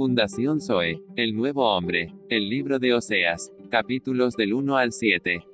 Fundación 0.00 0.62
Zoe, 0.62 1.02
El 1.14 1.36
Nuevo 1.36 1.76
Hombre, 1.76 2.14
el 2.30 2.48
libro 2.48 2.78
de 2.78 2.94
Oseas, 2.94 3.52
capítulos 3.70 4.34
del 4.34 4.54
1 4.54 4.78
al 4.78 4.92
7. 4.94 5.44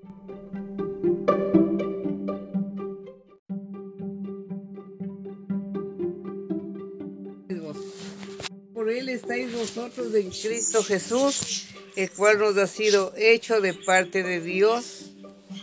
Por 8.72 8.88
él 8.88 9.08
estáis 9.08 9.52
vosotros 9.52 10.14
en 10.14 10.30
Cristo 10.30 10.84
Jesús, 10.84 11.74
el 11.96 12.08
cual 12.12 12.38
nos 12.38 12.56
ha 12.56 12.68
sido 12.68 13.12
hecho 13.16 13.60
de 13.60 13.74
parte 13.74 14.22
de 14.22 14.40
Dios, 14.40 15.16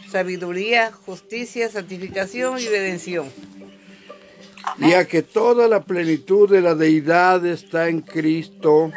sabiduría, 0.09 0.91
justicia, 0.91 1.69
santificación 1.69 2.59
y 2.59 2.65
redención. 2.65 3.29
Y 4.83 4.93
a 4.93 5.07
que 5.07 5.21
toda 5.21 5.67
la 5.67 5.81
plenitud 5.81 6.49
de 6.49 6.61
la 6.61 6.75
deidad 6.75 7.45
está 7.45 7.87
en 7.87 8.01
Cristo, 8.01 8.91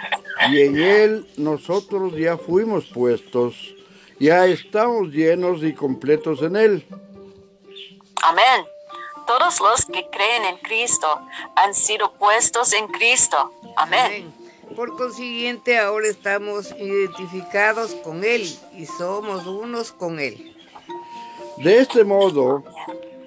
y 0.51 0.63
en 0.63 0.79
Él 0.79 1.27
nosotros 1.37 2.15
ya 2.17 2.37
fuimos 2.37 2.87
puestos, 2.87 3.75
ya 4.19 4.47
estamos 4.47 5.09
llenos 5.09 5.63
y 5.63 5.73
completos 5.73 6.43
en 6.43 6.57
Él. 6.57 6.87
Amén. 8.23 8.67
Todos 9.27 9.61
los 9.61 9.87
que 9.87 10.07
creen 10.11 10.45
en 10.45 10.57
Cristo 10.59 11.07
han 11.57 11.75
sido 11.75 12.13
puestos 12.13 12.73
en 12.73 12.87
Cristo. 12.89 13.53
Amén. 13.77 14.33
Por 14.75 14.97
consiguiente, 14.97 15.79
ahora 15.79 16.09
estamos 16.09 16.73
identificados 16.73 17.95
con 17.97 18.25
Él 18.25 18.43
y 18.77 18.87
somos 18.87 19.47
unos 19.47 19.93
con 19.93 20.19
Él. 20.21 20.57
De 21.59 21.79
este 21.79 22.05
modo, 22.05 22.63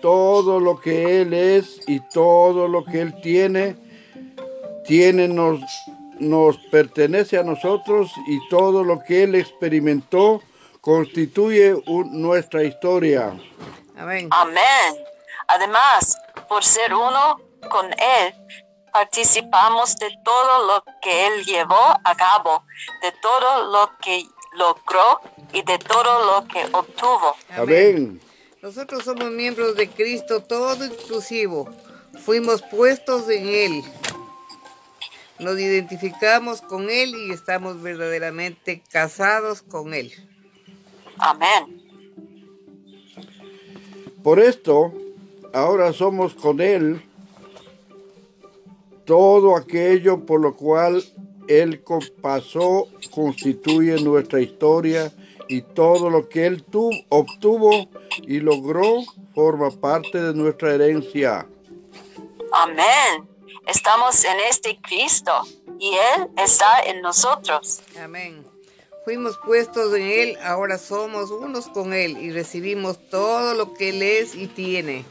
todo 0.02 0.60
lo 0.60 0.80
que 0.80 1.22
Él 1.22 1.34
es 1.34 1.82
y 1.88 2.00
todo 2.10 2.68
lo 2.68 2.84
que 2.86 3.02
Él 3.02 3.20
tiene, 3.22 3.76
tiene 4.86 5.28
nos, 5.28 5.60
nos 6.20 6.58
pertenece 6.72 7.38
a 7.38 7.44
nosotros 7.44 8.12
y 8.28 8.40
todo 8.50 8.84
lo 8.84 9.02
que 9.04 9.24
Él 9.24 9.36
experimentó 9.36 10.42
constituye 10.82 11.74
un- 11.88 12.22
nuestra 12.22 12.64
historia. 12.64 13.34
Amén. 13.98 14.28
Amén. 14.32 14.96
Además, 15.48 16.18
por 16.48 16.64
ser 16.64 16.94
uno 16.94 17.40
con 17.70 17.86
Él, 17.88 18.34
participamos 18.94 19.96
de 19.98 20.10
todo 20.24 20.66
lo 20.68 20.84
que 21.02 21.28
Él 21.28 21.44
llevó 21.46 21.76
a 22.04 22.16
cabo, 22.16 22.64
de 23.02 23.12
todo 23.22 23.72
lo 23.72 23.92
que 24.02 24.24
logró 24.54 25.20
y 25.54 25.62
de 25.64 25.78
todo 25.80 26.26
lo 26.26 26.48
que 26.48 26.66
obtuvo. 26.72 27.36
Amén. 27.56 28.20
Nosotros 28.62 29.06
somos 29.06 29.32
miembros 29.32 29.76
de 29.76 29.88
Cristo, 29.88 30.42
todo 30.44 30.86
inclusivo. 30.86 31.70
Fuimos 32.26 32.62
puestos 32.62 33.30
en 33.30 33.48
Él. 33.48 33.84
Nos 35.40 35.58
identificamos 35.58 36.62
con 36.62 36.90
Él 36.90 37.16
y 37.16 37.32
estamos 37.32 37.82
verdaderamente 37.82 38.84
casados 38.92 39.62
con 39.62 39.94
Él. 39.94 40.12
Amén. 41.18 41.82
Por 44.24 44.40
esto, 44.40 44.94
ahora 45.54 45.94
somos 45.94 46.34
con 46.34 46.60
Él 46.60 47.02
todo 49.06 49.56
aquello 49.56 50.26
por 50.26 50.42
lo 50.42 50.56
cual 50.56 51.04
Él 51.48 51.82
pasó 52.22 52.88
constituye 53.10 54.00
nuestra 54.04 54.42
historia 54.42 55.12
y 55.50 55.62
todo 55.62 56.10
lo 56.10 56.30
que 56.30 56.46
Él 56.46 56.64
tu- 56.64 56.92
obtuvo 57.10 57.90
y 58.22 58.40
logró 58.40 59.02
forma 59.36 59.70
parte 59.72 60.22
de 60.22 60.34
nuestra 60.34 60.76
herencia. 60.76 61.46
Amén. 62.54 63.28
Estamos 63.68 64.24
en 64.24 64.38
este 64.50 64.80
Cristo 64.82 65.32
y 65.80 65.90
Él 66.16 66.28
está 66.38 66.82
en 66.86 67.02
nosotros. 67.02 67.82
Amén. 68.02 68.46
Fuimos 69.06 69.38
puestos 69.46 69.94
en 69.96 70.04
Él, 70.04 70.38
ahora 70.44 70.78
somos 70.78 71.32
unos 71.32 71.68
con 71.70 71.94
Él 71.94 72.18
y 72.18 72.32
recibimos 72.32 73.00
todo 73.10 73.54
lo 73.56 73.74
que 73.74 73.90
Él 73.90 74.02
es 74.02 74.36
y 74.36 74.48
tiene. 74.48 75.04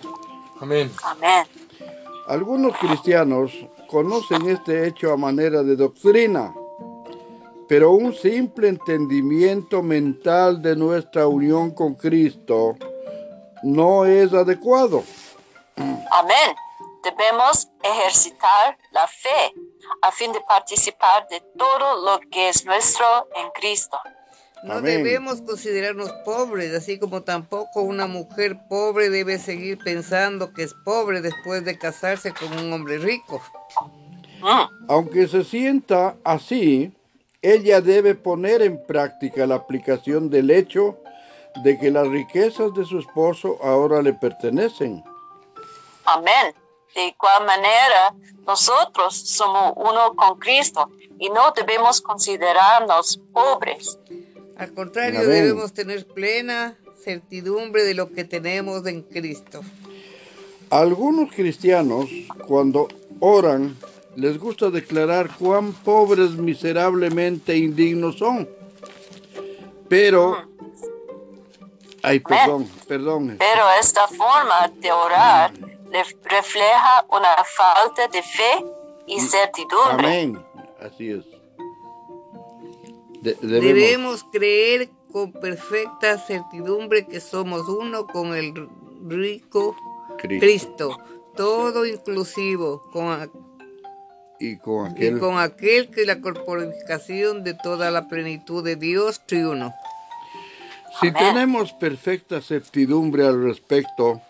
Amén. 0.61 0.91
Amén. 1.03 1.47
Algunos 2.27 2.77
cristianos 2.79 3.53
conocen 3.89 4.49
este 4.49 4.87
hecho 4.87 5.13
a 5.13 5.17
manera 5.17 5.63
de 5.63 5.75
doctrina, 5.77 6.55
pero 7.69 7.93
un 7.93 8.15
simple 8.15 8.69
entendimiento 8.69 9.83
mental 9.83 10.63
de 10.63 10.75
nuestra 10.75 11.27
unión 11.27 11.71
con 11.73 11.95
Cristo 11.95 12.77
no 13.63 14.07
es 14.07 14.33
adecuado. 14.33 15.05
Amén. 15.77 16.57
Debemos 17.05 17.69
ejercitar 17.83 18.77
la 18.91 19.07
fe 19.07 19.55
a 20.03 20.11
fin 20.11 20.33
de 20.33 20.41
participar 20.41 21.27
de 21.29 21.41
todo 21.57 22.05
lo 22.05 22.21
que 22.31 22.49
es 22.49 22.65
nuestro 22.65 23.07
en 23.37 23.51
Cristo. 23.51 23.99
No 24.65 24.75
Amén. 24.75 25.05
debemos 25.05 25.41
considerarnos 25.43 26.11
pobres, 26.25 26.75
así 26.75 26.99
como 26.99 27.23
tampoco 27.23 27.83
una 27.83 28.07
mujer 28.09 28.59
pobre 28.69 29.09
debe 29.09 29.39
seguir 29.39 29.79
pensando 29.79 30.53
que 30.53 30.65
es 30.65 30.75
pobre 30.85 31.21
después 31.21 31.65
de 31.65 31.79
casarse 31.79 32.33
con 32.33 32.53
un 32.59 32.73
hombre 32.73 32.99
rico. 32.99 33.41
Mm, 34.41 34.89
Aunque 34.89 35.29
se 35.29 35.45
sienta 35.45 36.17
así, 36.25 36.93
ella 37.43 37.81
debe 37.81 38.15
poner 38.15 38.63
en 38.63 38.85
práctica 38.87 39.47
la 39.47 39.57
aplicación 39.57 40.31
del 40.31 40.51
hecho 40.51 40.99
de 41.63 41.79
que 41.79 41.91
las 41.91 42.09
riquezas 42.09 42.75
de 42.75 42.85
su 42.85 42.99
esposo 42.99 43.59
ahora 43.63 44.03
le 44.03 44.13
pertenecen. 44.13 45.03
Amén. 46.05 46.55
De 46.95 47.07
igual 47.07 47.47
manera, 47.47 48.15
nosotros 48.47 49.15
somos 49.15 49.75
uno 49.77 50.15
con 50.17 50.39
Cristo 50.39 50.91
y 51.19 51.29
no 51.31 51.53
debemos 51.55 52.01
considerarnos 52.01 53.21
pobres. 53.33 53.99
Al 54.57 54.73
contrario, 54.73 55.21
Amén. 55.21 55.31
debemos 55.31 55.73
tener 55.73 56.07
plena 56.07 56.77
certidumbre 57.05 57.85
de 57.85 57.95
lo 57.95 58.11
que 58.11 58.25
tenemos 58.25 58.85
en 58.87 59.03
Cristo. 59.03 59.61
Algunos 60.71 61.33
cristianos, 61.33 62.09
cuando 62.47 62.89
oran, 63.21 63.77
les 64.19 64.39
gusta 64.39 64.71
declarar 64.71 65.31
cuán 65.39 65.73
pobres 65.73 66.31
miserablemente 66.33 67.57
indignos 67.57 68.17
son. 68.19 68.49
Pero, 69.89 70.37
ay, 72.03 72.21
perdón, 72.21 72.69
perdón. 72.87 73.37
Pero 73.39 73.63
esta 73.81 74.07
forma 74.09 74.69
de 74.77 74.91
orar 74.93 75.53
le- 75.57 76.03
refleja 76.25 77.07
una 77.11 77.35
falta 77.57 78.09
de 78.09 78.23
fe 78.23 78.65
y 79.07 79.21
certidumbre. 79.21 80.07
Amén. 80.07 80.45
Así 80.81 81.11
es. 81.11 81.25
De- 83.23 83.35
debemos- 83.41 83.63
Debemos 83.65 84.25
creer 84.33 84.91
con 85.13 85.33
perfecta 85.33 86.19
certidumbre 86.19 87.07
que 87.07 87.21
somos 87.21 87.69
uno 87.69 88.07
con 88.07 88.35
el 88.35 88.53
rico 89.07 89.75
Cristo. 90.19 90.41
Cristo, 90.41 90.99
todo 91.37 91.87
inclusivo, 91.87 92.83
con, 92.93 93.31
y 94.41 94.57
con 94.57 94.87
y 94.87 94.91
aquel 94.93 95.19
con 95.19 95.39
aquel 95.39 95.91
que 95.91 96.05
la 96.05 96.21
corporificación 96.21 97.45
de 97.45 97.55
toda 97.55 97.91
la 97.91 98.09
plenitud 98.09 98.65
de 98.65 98.77
Dios 98.77 99.21
triuno. 99.27 99.75
Si 101.01 101.13
tenemos 101.13 101.73
perfecta 101.73 102.41
certidumbre 102.41 103.25
al 103.25 103.43
respecto, 103.43 104.21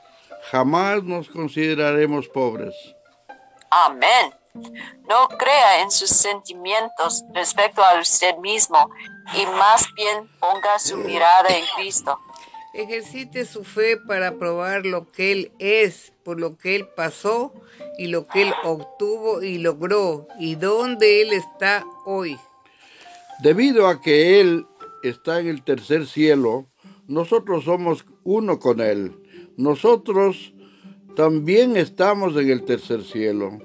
jamás 0.50 1.02
nos 1.02 1.28
consideraremos 1.28 2.28
pobres. 2.28 2.74
Amén. 3.70 4.34
No 5.08 5.28
crea 5.28 5.82
en 5.82 5.90
sus 5.90 6.10
sentimientos 6.10 7.24
respecto 7.32 7.82
a 7.82 8.00
usted 8.00 8.36
mismo 8.38 8.90
y 9.34 9.46
más 9.46 9.86
bien 9.94 10.28
ponga 10.40 10.78
su 10.78 10.96
mirada 10.98 11.48
en 11.48 11.64
Cristo. 11.76 12.18
Ejercite 12.74 13.44
su 13.44 13.64
fe 13.64 13.96
para 13.96 14.38
probar 14.38 14.84
lo 14.84 15.10
que 15.10 15.32
Él 15.32 15.52
es, 15.58 16.12
por 16.22 16.38
lo 16.38 16.56
que 16.56 16.76
Él 16.76 16.86
pasó 16.96 17.52
y 17.98 18.08
lo 18.08 18.26
que 18.26 18.42
Él 18.42 18.52
obtuvo 18.62 19.42
y 19.42 19.58
logró 19.58 20.28
y 20.38 20.54
dónde 20.54 21.22
Él 21.22 21.32
está 21.32 21.84
hoy. 22.04 22.36
Debido 23.42 23.86
a 23.86 24.00
que 24.00 24.40
Él 24.40 24.66
está 25.02 25.40
en 25.40 25.48
el 25.48 25.62
tercer 25.62 26.06
cielo, 26.06 26.66
nosotros 27.06 27.64
somos 27.64 28.04
uno 28.24 28.58
con 28.58 28.80
Él. 28.80 29.12
Nosotros 29.56 30.52
también 31.16 31.76
estamos 31.76 32.36
en 32.36 32.50
el 32.50 32.64
tercer 32.64 33.02
cielo. 33.02 33.58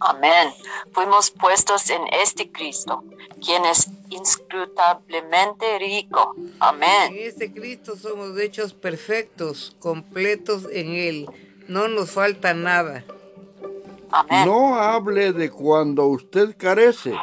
Amén. 0.00 0.52
Fuimos 0.92 1.30
puestos 1.30 1.90
en 1.90 2.02
este 2.22 2.50
Cristo, 2.50 3.04
quien 3.44 3.64
es 3.66 3.90
inscrutablemente 4.08 5.78
rico. 5.78 6.34
En 6.36 6.54
Amén. 6.58 7.14
este 7.18 7.52
Cristo 7.52 7.96
somos 7.96 8.38
hechos 8.38 8.72
perfectos, 8.72 9.76
completos 9.78 10.66
en 10.72 10.94
Él. 10.94 11.26
No 11.68 11.86
nos 11.88 12.10
falta 12.10 12.54
nada. 12.54 13.04
Amén. 14.10 14.46
No 14.46 14.74
hable 14.76 15.32
de 15.32 15.50
cuando 15.50 16.06
usted 16.06 16.56
carece. 16.56 17.14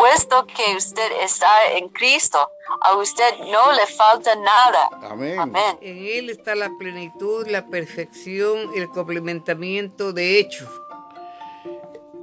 Puesto 0.00 0.46
que 0.46 0.76
usted 0.76 1.12
está 1.20 1.72
en 1.72 1.90
Cristo, 1.90 2.38
a 2.80 2.96
usted 2.96 3.38
no 3.52 3.70
le 3.72 3.86
falta 3.86 4.34
nada. 4.34 4.88
Amén. 5.02 5.38
Amén. 5.38 5.78
En 5.82 5.98
Él 5.98 6.30
está 6.30 6.54
la 6.54 6.70
plenitud, 6.78 7.46
la 7.46 7.66
perfección, 7.66 8.70
el 8.74 8.88
complementamiento 8.88 10.14
de 10.14 10.38
hecho. 10.38 10.66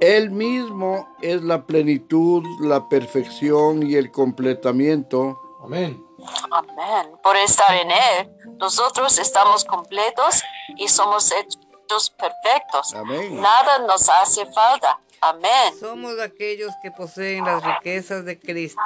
Él 0.00 0.32
mismo 0.32 1.08
es 1.22 1.40
la 1.42 1.66
plenitud, 1.66 2.42
la 2.58 2.88
perfección 2.88 3.88
y 3.88 3.94
el 3.94 4.10
completamiento. 4.10 5.40
Amén. 5.62 6.04
Amén. 6.50 7.16
Por 7.22 7.36
estar 7.36 7.72
en 7.76 7.92
Él, 7.92 8.56
nosotros 8.58 9.20
estamos 9.20 9.64
completos 9.64 10.42
y 10.76 10.88
somos 10.88 11.30
hechos 11.30 12.10
perfectos. 12.10 12.92
Amén. 12.94 13.40
Nada 13.40 13.78
nos 13.86 14.08
hace 14.08 14.46
falta. 14.46 14.98
Amén. 15.20 15.74
Somos 15.78 16.18
aquellos 16.20 16.72
que 16.82 16.90
poseen 16.90 17.44
las 17.44 17.62
riquezas 17.64 18.24
de 18.24 18.38
Cristo. 18.38 18.80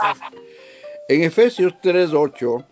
En 1.09 1.23
Efesios 1.25 1.75
3:8, 1.83 2.65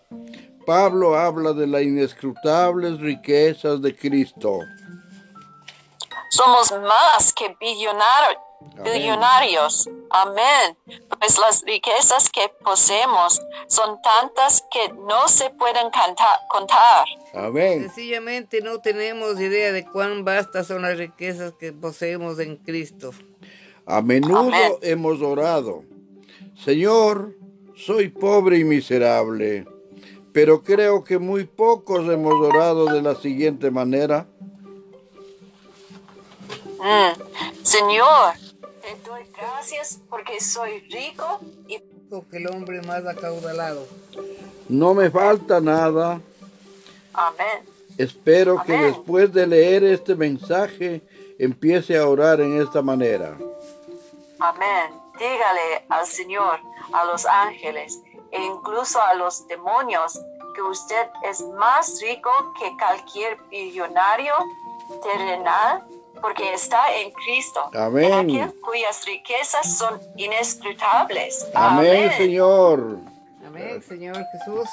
Pablo 0.67 1.17
habla 1.17 1.53
de 1.53 1.67
las 1.67 1.83
inescrutables 1.83 3.01
riquezas 3.01 3.83
de 3.83 3.95
Cristo. 3.97 4.61
Somos 6.31 6.71
más 6.83 7.33
que 7.33 7.47
Amén. 7.47 7.57
billonarios. 8.93 9.89
Amén. 10.11 10.77
Pues 11.19 11.39
las 11.39 11.63
riquezas 11.65 12.31
que 12.31 12.49
poseemos 12.63 13.41
son 13.67 14.01
tantas 14.03 14.63
que 14.71 14.91
no 14.93 15.27
se 15.29 15.51
pueden 15.51 15.91
canta- 15.91 16.41
contar. 16.49 17.05
Amén. 17.35 17.83
Sencillamente 17.83 18.61
no 18.61 18.79
tenemos 18.81 19.41
idea 19.41 19.73
de 19.73 19.85
cuán 19.85 20.25
vastas 20.25 20.69
son 20.69 20.83
las 20.83 20.97
riquezas 20.99 21.53
que 21.59 21.73
poseemos 21.73 22.39
en 22.39 22.57
Cristo. 22.57 23.11
A 23.87 24.03
menudo 24.03 24.39
Amén. 24.39 24.73
hemos 24.83 25.21
orado, 25.21 25.85
Señor, 26.65 27.35
soy 27.75 28.09
pobre 28.09 28.59
y 28.59 28.65
miserable, 28.65 29.67
pero 30.33 30.63
creo 30.63 31.03
que 31.03 31.19
muy 31.19 31.45
pocos 31.45 32.09
hemos 32.09 32.35
orado 32.35 32.87
de 32.87 33.03
la 33.03 33.15
siguiente 33.15 33.71
manera. 33.71 34.27
Mm. 36.79 37.63
Señor, 37.63 38.35
te 38.83 39.09
doy 39.09 39.23
gracias 39.37 40.01
porque 40.09 40.41
soy 40.41 40.81
rico 40.91 41.41
y 41.69 41.79
Que 42.31 42.39
el 42.39 42.49
hombre 42.49 42.83
más 42.83 43.07
acaudalado. 43.07 43.87
No 44.69 44.95
me 44.95 45.11
falta 45.11 45.61
nada. 45.61 46.21
amén. 47.13 47.65
Espero 47.97 48.63
que 48.65 48.73
después 48.73 49.33
de 49.33 49.47
leer 49.47 49.85
este 49.85 50.15
mensaje 50.17 51.03
empiece 51.39 51.97
a 51.97 52.09
orar 52.09 52.41
en 52.41 52.61
esta 52.61 52.83
manera. 52.83 53.39
Amén. 54.41 55.01
Dígale 55.19 55.85
al 55.91 56.07
Señor, 56.07 56.61
a 56.93 57.05
los 57.05 57.27
ángeles 57.27 58.01
e 58.31 58.43
incluso 58.43 59.01
a 59.01 59.15
los 59.15 59.47
demonios 59.49 60.19
que 60.55 60.63
usted 60.63 61.09
es 61.25 61.43
más 61.43 62.01
rico 62.01 62.31
que 62.59 62.71
cualquier 62.79 63.37
billonario 63.51 64.35
terrenal 65.03 65.85
porque 66.21 66.55
está 66.55 66.93
en 66.95 67.11
Cristo. 67.13 67.71
Amén. 67.75 68.13
En 68.13 68.43
aquel 68.43 68.61
cuyas 68.61 69.05
riquezas 69.05 69.77
son 69.77 70.01
inescrutables. 70.17 71.47
Amén, 71.55 72.11
Señor. 72.17 72.99
Amén, 73.47 73.83
Señor 73.83 74.25
Jesús. 74.33 74.69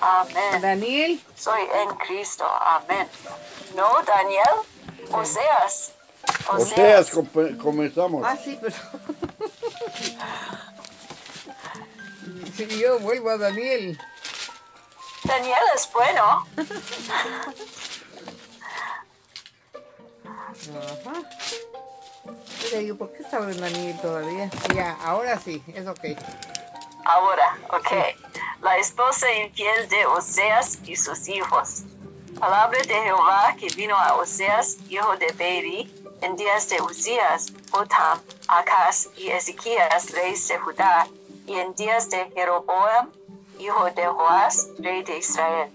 Amén. 0.00 0.60
Daniel, 0.60 1.20
Soy 1.34 1.60
en 1.82 1.94
Cristo. 1.96 2.44
Amén. 2.44 3.08
No, 3.74 4.02
Daniel. 4.06 4.54
Oseas. 5.12 5.93
Oseas, 6.48 7.10
com- 7.10 7.56
comenzamos. 7.58 8.22
Ah, 8.24 8.36
sí, 8.42 8.58
pero. 8.60 8.74
Sí, 12.56 12.68
yo 12.78 13.00
vuelvo 13.00 13.30
a 13.30 13.36
Daniel. 13.36 13.98
Daniel 15.24 15.58
es 15.74 15.90
bueno. 15.92 16.46
Ajá. 20.78 21.22
Mira, 22.62 22.80
yo, 22.82 22.96
¿por 22.96 23.12
qué 23.12 23.24
en 23.32 23.60
Daniel 23.60 23.98
todavía? 24.00 24.50
Ya, 24.74 24.92
ahora 25.04 25.38
sí, 25.40 25.62
es 25.74 25.86
ok. 25.86 26.00
Ahora, 27.04 27.58
ok. 27.70 27.90
La 28.62 28.78
esposa 28.78 29.26
infiel 29.34 29.88
de 29.88 30.06
Oseas 30.06 30.78
y 30.84 30.96
sus 30.96 31.26
hijos. 31.28 31.82
Palabra 32.38 32.78
de 32.82 32.94
Jehová 32.94 33.54
que 33.58 33.66
vino 33.74 33.96
a 33.96 34.14
Oseas, 34.14 34.76
hijo 34.88 35.16
de 35.16 35.26
Beeri, 35.32 35.92
en 36.24 36.36
días 36.36 36.70
de 36.70 36.80
Usías, 36.80 37.52
Jotam, 37.70 38.18
Acaz 38.48 39.10
y 39.16 39.28
Ezequías, 39.28 40.10
reyes 40.12 40.48
de 40.48 40.58
Judá, 40.58 41.06
y 41.46 41.52
en 41.54 41.74
días 41.74 42.08
de 42.08 42.24
Jeroboam, 42.34 43.10
hijo 43.58 43.84
de 43.94 44.06
Joás, 44.06 44.70
rey 44.78 45.02
de 45.02 45.18
Israel. 45.18 45.68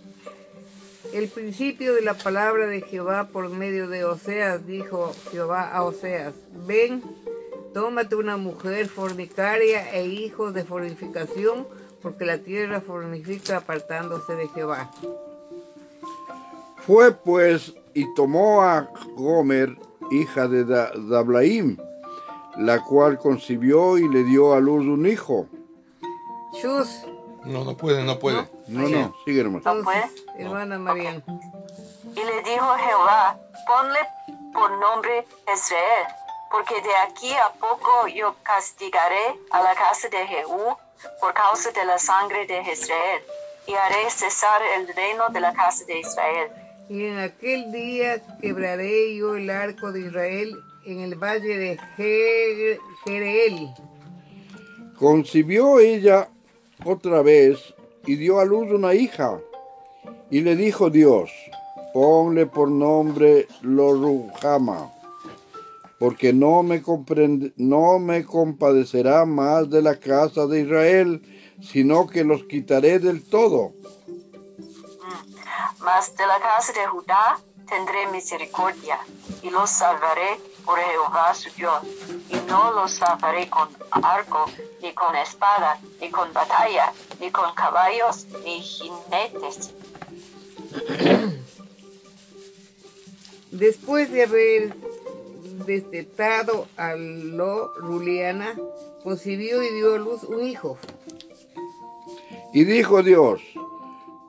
El 1.13 1.29
principio 1.29 1.93
de 1.93 2.01
la 2.01 2.15
palabra 2.15 2.65
de 2.65 2.81
Jehová 2.81 3.27
por 3.31 3.49
medio 3.49 3.87
de 3.87 4.05
Oseas, 4.05 4.65
dijo 4.65 5.13
Jehová 5.31 5.69
a 5.71 5.83
Oseas, 5.83 6.33
ven, 6.65 7.03
tómate 7.75 8.15
una 8.15 8.37
mujer 8.37 8.87
fornicaria 8.87 9.93
e 9.93 10.07
hijos 10.07 10.55
de 10.55 10.63
fornificación, 10.63 11.67
porque 12.01 12.25
la 12.25 12.39
tierra 12.39 12.81
fornifica 12.81 13.57
apartándose 13.57 14.35
de 14.35 14.47
Jehová. 14.47 14.89
Fue 16.87 17.11
pues 17.11 17.73
y 17.93 18.11
tomó 18.15 18.63
a 18.63 18.89
Gomer, 19.15 19.77
hija 20.11 20.47
de 20.47 20.65
Da- 20.65 20.91
Dablaim, 20.95 21.77
la 22.57 22.83
cual 22.83 23.17
concibió 23.17 23.97
y 23.97 24.07
le 24.09 24.23
dio 24.23 24.53
a 24.53 24.59
luz 24.59 24.85
un 24.85 25.05
hijo. 25.05 25.47
Chus, 26.61 27.05
No, 27.45 27.63
no 27.63 27.77
puede, 27.77 28.03
no 28.03 28.19
puede. 28.19 28.47
No, 28.67 28.89
no, 28.89 29.15
sigue 29.25 29.41
hermano. 29.41 29.61
¿No 29.63 29.71
entonces, 29.71 30.25
hermana 30.37 30.77
Marian. 30.77 31.23
Y 32.15 32.23
le 32.23 32.41
dijo 32.43 32.65
Jehová, 32.75 33.37
ponle 33.67 33.99
por 34.53 34.71
nombre 34.79 35.25
Israel, 35.53 36.05
porque 36.51 36.75
de 36.81 36.95
aquí 37.07 37.31
a 37.33 37.51
poco 37.59 38.07
yo 38.13 38.35
castigaré 38.43 39.39
a 39.51 39.61
la 39.61 39.73
casa 39.75 40.09
de 40.09 40.25
Jehú 40.27 40.75
por 41.21 41.33
causa 41.33 41.71
de 41.71 41.85
la 41.85 41.97
sangre 41.97 42.45
de 42.45 42.59
Israel, 42.61 43.21
y 43.67 43.73
haré 43.73 44.09
cesar 44.09 44.61
el 44.75 44.87
reino 44.93 45.29
de 45.29 45.39
la 45.39 45.53
casa 45.53 45.85
de 45.85 45.99
Israel. 45.99 46.51
Y 46.89 47.03
en 47.05 47.19
aquel 47.19 47.71
día 47.71 48.21
quebraré 48.41 49.15
yo 49.15 49.35
el 49.35 49.49
arco 49.49 49.91
de 49.91 50.01
Israel 50.07 50.55
en 50.85 50.99
el 51.01 51.15
valle 51.15 51.57
de 51.57 51.77
Je- 51.97 52.79
Jereel. 53.05 53.69
Concibió 54.97 55.79
ella 55.79 56.29
otra 56.83 57.21
vez 57.21 57.59
y 58.05 58.15
dio 58.15 58.39
a 58.39 58.45
luz 58.45 58.71
una 58.71 58.93
hija. 58.95 59.39
Y 60.31 60.41
le 60.41 60.55
dijo 60.55 60.89
Dios, 60.89 61.29
ponle 61.93 62.45
por 62.47 62.69
nombre 62.69 63.47
Lorujama, 63.61 64.91
porque 65.99 66.33
no 66.33 66.63
me, 66.63 66.81
no 67.57 67.99
me 67.99 68.23
compadecerá 68.23 69.25
más 69.25 69.69
de 69.69 69.81
la 69.81 69.95
casa 69.95 70.47
de 70.47 70.61
Israel, 70.61 71.21
sino 71.61 72.07
que 72.07 72.23
los 72.23 72.43
quitaré 72.45 72.99
del 72.99 73.23
todo. 73.23 73.73
Mas 75.79 76.15
de 76.15 76.25
la 76.25 76.39
casa 76.39 76.73
de 76.73 76.87
Judá 76.87 77.39
tendré 77.67 78.07
misericordia, 78.07 78.99
y 79.41 79.49
los 79.49 79.69
salvaré 79.69 80.39
por 80.65 80.79
Jehová 80.79 81.33
su 81.33 81.49
Dios, 81.51 81.83
y 82.29 82.35
no 82.47 82.71
los 82.73 82.91
salvaré 82.91 83.49
con 83.49 83.69
arco, 83.91 84.45
ni 84.81 84.93
con 84.93 85.15
espada, 85.15 85.79
ni 86.01 86.09
con 86.09 86.33
batalla, 86.33 86.91
ni 87.19 87.31
con 87.31 87.53
caballos, 87.53 88.25
ni 88.43 88.61
jinetes. 88.61 89.73
Después 93.51 94.11
de 94.11 94.23
haber 94.23 94.75
destetado 95.65 96.67
a 96.77 96.93
Lo 96.95 97.73
Ruliana, 97.75 98.55
concibió 99.03 99.63
y 99.63 99.73
dio 99.73 99.95
a 99.95 99.97
luz 99.97 100.23
un 100.23 100.43
hijo. 100.45 100.77
Y 102.53 102.63
dijo 102.63 103.03
Dios, 103.03 103.41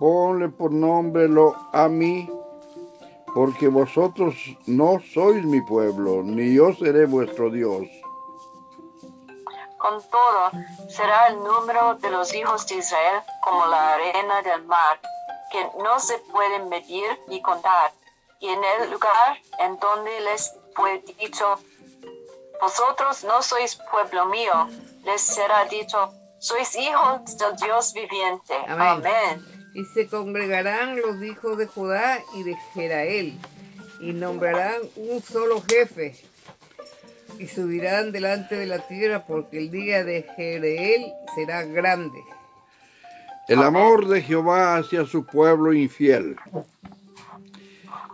ponle 0.01 0.49
por 0.49 0.73
nombre 0.73 1.29
lo 1.29 1.55
a 1.75 1.87
mí, 1.87 2.27
porque 3.35 3.69
vosotros 3.69 4.35
no 4.67 4.99
sois 5.13 5.45
mi 5.45 5.61
pueblo, 5.61 6.23
ni 6.25 6.55
yo 6.55 6.73
seré 6.73 7.05
vuestro 7.05 7.51
Dios. 7.51 7.87
Con 9.77 10.03
todo, 10.11 10.51
será 10.89 11.29
el 11.29 11.37
número 11.41 11.95
de 11.97 12.11
los 12.11 12.35
hijos 12.35 12.67
de 12.67 12.77
Israel 12.77 13.23
como 13.45 13.67
la 13.67 13.95
arena 13.95 14.41
del 14.43 14.65
mar, 14.65 14.99
que 15.53 15.63
no 15.83 16.01
se 16.01 16.17
pueden 16.33 16.71
medir 16.71 17.07
ni 17.29 17.43
contar. 17.43 17.93
Y 18.41 18.49
en 18.49 18.61
el 18.65 18.91
lugar 18.91 19.37
en 19.59 19.79
donde 19.79 20.19
les 20.23 20.55
fue 20.75 21.05
dicho, 21.19 21.57
vosotros 22.59 23.23
no 23.25 23.43
sois 23.43 23.79
pueblo 23.91 24.25
mío, 24.27 24.67
les 25.05 25.21
será 25.21 25.67
dicho, 25.67 26.11
sois 26.39 26.75
hijos 26.75 27.37
del 27.37 27.55
Dios 27.57 27.93
viviente. 27.93 28.55
Amén. 28.67 28.89
Amén. 28.89 29.50
Y 29.75 29.85
se 29.85 30.07
congregarán 30.07 31.01
los 31.01 31.23
hijos 31.23 31.57
de 31.59 31.67
Judá 31.67 32.19
y 32.37 32.43
de 32.43 32.57
Jerael, 32.75 33.39
y 34.01 34.13
nombrarán 34.13 34.81
un 34.97 35.23
solo 35.23 35.63
jefe, 35.63 36.17
y 37.39 37.47
subirán 37.47 38.13
delante 38.13 38.57
de 38.57 38.67
la 38.67 38.87
tierra, 38.87 39.25
porque 39.27 39.59
el 39.59 39.71
día 39.71 40.05
de 40.05 40.27
Jereel 40.37 41.07
será 41.35 41.65
grande. 41.65 42.19
El 43.49 43.63
amor 43.63 44.09
de 44.09 44.23
Jehová 44.23 44.77
hacia 44.77 45.07
su 45.07 45.25
pueblo 45.25 45.73
infiel. 45.73 46.37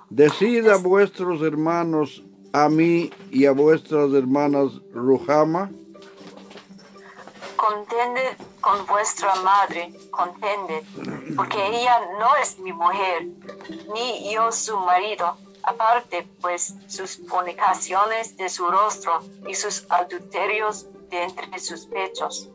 Decid 0.09 0.69
a 0.69 0.77
vuestros 0.77 1.43
hermanos 1.43 2.23
a 2.53 2.71
mí 2.71 3.11
y 3.31 3.45
a 3.45 3.53
vuestras 3.53 4.13
hermanas 4.15 4.81
Ruhama? 4.95 5.71
Contended 7.69 8.37
con 8.61 8.87
vuestra 8.87 9.35
madre, 9.37 9.93
contended, 10.11 10.85
porque 11.35 11.59
ella 11.67 11.99
no 12.21 12.37
es 12.37 12.59
mi 12.61 12.73
mujer, 12.73 13.27
ni 13.93 14.33
yo 14.33 14.53
su 14.53 14.77
marido. 14.79 15.37
Aparte, 15.65 16.29
pues, 16.41 16.75
sus 16.87 17.21
fornicaciones 17.29 18.37
de 18.37 18.49
su 18.49 18.71
rostro 18.71 19.21
y 19.49 19.55
sus 19.55 19.85
adulterios 19.91 20.87
de 21.11 21.25
entre 21.25 21.59
sus 21.59 21.87
pechos. 21.87 22.51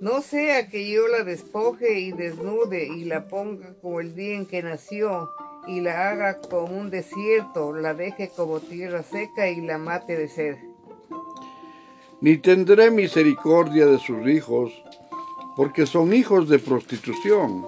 No 0.00 0.22
sea 0.22 0.68
que 0.68 0.90
yo 0.90 1.06
la 1.06 1.22
despoje 1.22 2.00
y 2.00 2.10
desnude 2.10 2.86
y 2.86 3.04
la 3.04 3.28
ponga 3.28 3.74
como 3.80 4.00
el 4.00 4.16
día 4.16 4.34
en 4.34 4.46
que 4.46 4.62
nació 4.62 5.30
y 5.68 5.82
la 5.82 6.10
haga 6.10 6.40
como 6.40 6.64
un 6.64 6.90
desierto, 6.90 7.72
la 7.72 7.94
deje 7.94 8.28
como 8.30 8.58
tierra 8.58 9.04
seca 9.04 9.46
y 9.48 9.60
la 9.60 9.78
mate 9.78 10.16
de 10.16 10.28
sed. 10.28 10.69
Ni 12.22 12.36
tendré 12.36 12.90
misericordia 12.90 13.86
de 13.86 13.98
sus 13.98 14.26
hijos, 14.28 14.70
porque 15.56 15.86
son 15.86 16.12
hijos 16.12 16.50
de 16.50 16.58
prostitución. 16.58 17.66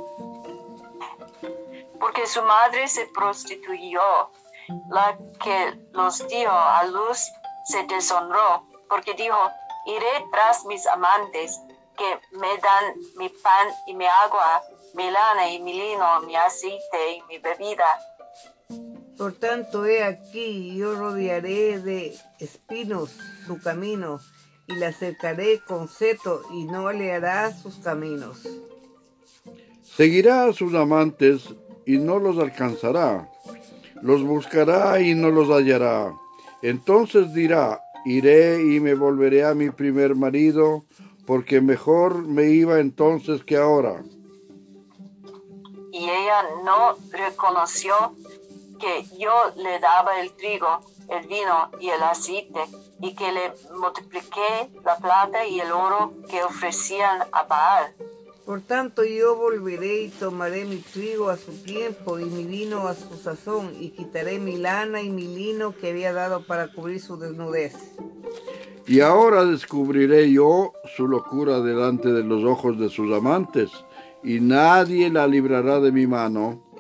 Porque 1.98 2.26
su 2.26 2.42
madre 2.42 2.86
se 2.86 3.06
prostituyó, 3.14 4.02
la 4.90 5.16
que 5.42 5.80
los 5.92 6.28
dio 6.28 6.50
a 6.50 6.84
luz 6.84 7.18
se 7.64 7.82
deshonró, 7.84 8.66
porque 8.90 9.14
dijo, 9.14 9.38
iré 9.86 10.26
tras 10.30 10.66
mis 10.66 10.86
amantes 10.86 11.58
que 11.96 12.20
me 12.32 12.48
dan 12.58 12.94
mi 13.16 13.30
pan 13.30 13.68
y 13.86 13.94
mi 13.94 14.04
agua, 14.04 14.62
mi 14.94 15.10
lana 15.10 15.48
y 15.50 15.60
mi 15.60 15.72
lino, 15.72 16.20
mi 16.26 16.36
aceite 16.36 17.12
y 17.16 17.22
mi 17.22 17.38
bebida. 17.38 17.86
Por 19.22 19.34
tanto, 19.34 19.86
he 19.86 20.02
aquí, 20.02 20.74
yo 20.74 20.96
rodearé 20.96 21.78
de 21.78 22.12
espinos 22.40 23.16
su 23.46 23.56
camino 23.60 24.18
y 24.66 24.74
la 24.74 24.92
cercaré 24.92 25.60
con 25.60 25.86
seto 25.86 26.42
y 26.52 26.64
no 26.64 26.90
le 26.90 27.12
hará 27.12 27.52
sus 27.52 27.76
caminos. 27.76 28.40
Seguirá 29.84 30.46
a 30.46 30.52
sus 30.52 30.74
amantes 30.74 31.54
y 31.86 31.98
no 31.98 32.18
los 32.18 32.36
alcanzará. 32.36 33.28
Los 34.00 34.24
buscará 34.24 35.00
y 35.00 35.14
no 35.14 35.30
los 35.30 35.50
hallará. 35.50 36.12
Entonces 36.60 37.32
dirá, 37.32 37.80
iré 38.04 38.60
y 38.74 38.80
me 38.80 38.94
volveré 38.94 39.44
a 39.44 39.54
mi 39.54 39.70
primer 39.70 40.16
marido, 40.16 40.84
porque 41.26 41.60
mejor 41.60 42.26
me 42.26 42.50
iba 42.50 42.80
entonces 42.80 43.44
que 43.44 43.56
ahora. 43.56 44.02
Y 45.92 46.02
ella 46.08 46.42
no 46.64 46.96
reconoció 47.12 47.94
que 48.82 49.04
yo 49.16 49.30
le 49.56 49.78
daba 49.78 50.20
el 50.20 50.32
trigo, 50.32 50.80
el 51.08 51.28
vino 51.28 51.70
y 51.78 51.88
el 51.90 52.02
aceite, 52.02 52.64
y 53.00 53.14
que 53.14 53.30
le 53.30 53.52
multipliqué 53.78 54.70
la 54.84 54.96
plata 54.96 55.46
y 55.46 55.60
el 55.60 55.70
oro 55.70 56.14
que 56.28 56.42
ofrecían 56.42 57.20
a 57.30 57.44
Baal. 57.44 57.94
Por 58.44 58.60
tanto 58.62 59.04
yo 59.04 59.36
volveré 59.36 60.02
y 60.02 60.08
tomaré 60.08 60.64
mi 60.64 60.78
trigo 60.78 61.30
a 61.30 61.36
su 61.36 61.52
tiempo 61.62 62.18
y 62.18 62.24
mi 62.24 62.42
vino 62.42 62.88
a 62.88 62.94
su 62.94 63.16
sazón, 63.16 63.72
y 63.78 63.90
quitaré 63.90 64.40
mi 64.40 64.56
lana 64.56 65.00
y 65.00 65.10
mi 65.10 65.28
lino 65.28 65.76
que 65.76 65.90
había 65.90 66.12
dado 66.12 66.44
para 66.44 66.72
cubrir 66.72 67.00
su 67.00 67.16
desnudez. 67.16 67.76
Y 68.88 68.98
ahora 69.00 69.44
descubriré 69.44 70.32
yo 70.32 70.72
su 70.96 71.06
locura 71.06 71.60
delante 71.60 72.12
de 72.12 72.24
los 72.24 72.42
ojos 72.42 72.80
de 72.80 72.88
sus 72.88 73.16
amantes, 73.16 73.70
y 74.24 74.40
nadie 74.40 75.08
la 75.08 75.28
librará 75.28 75.78
de 75.78 75.92
mi 75.92 76.08
mano. 76.08 76.71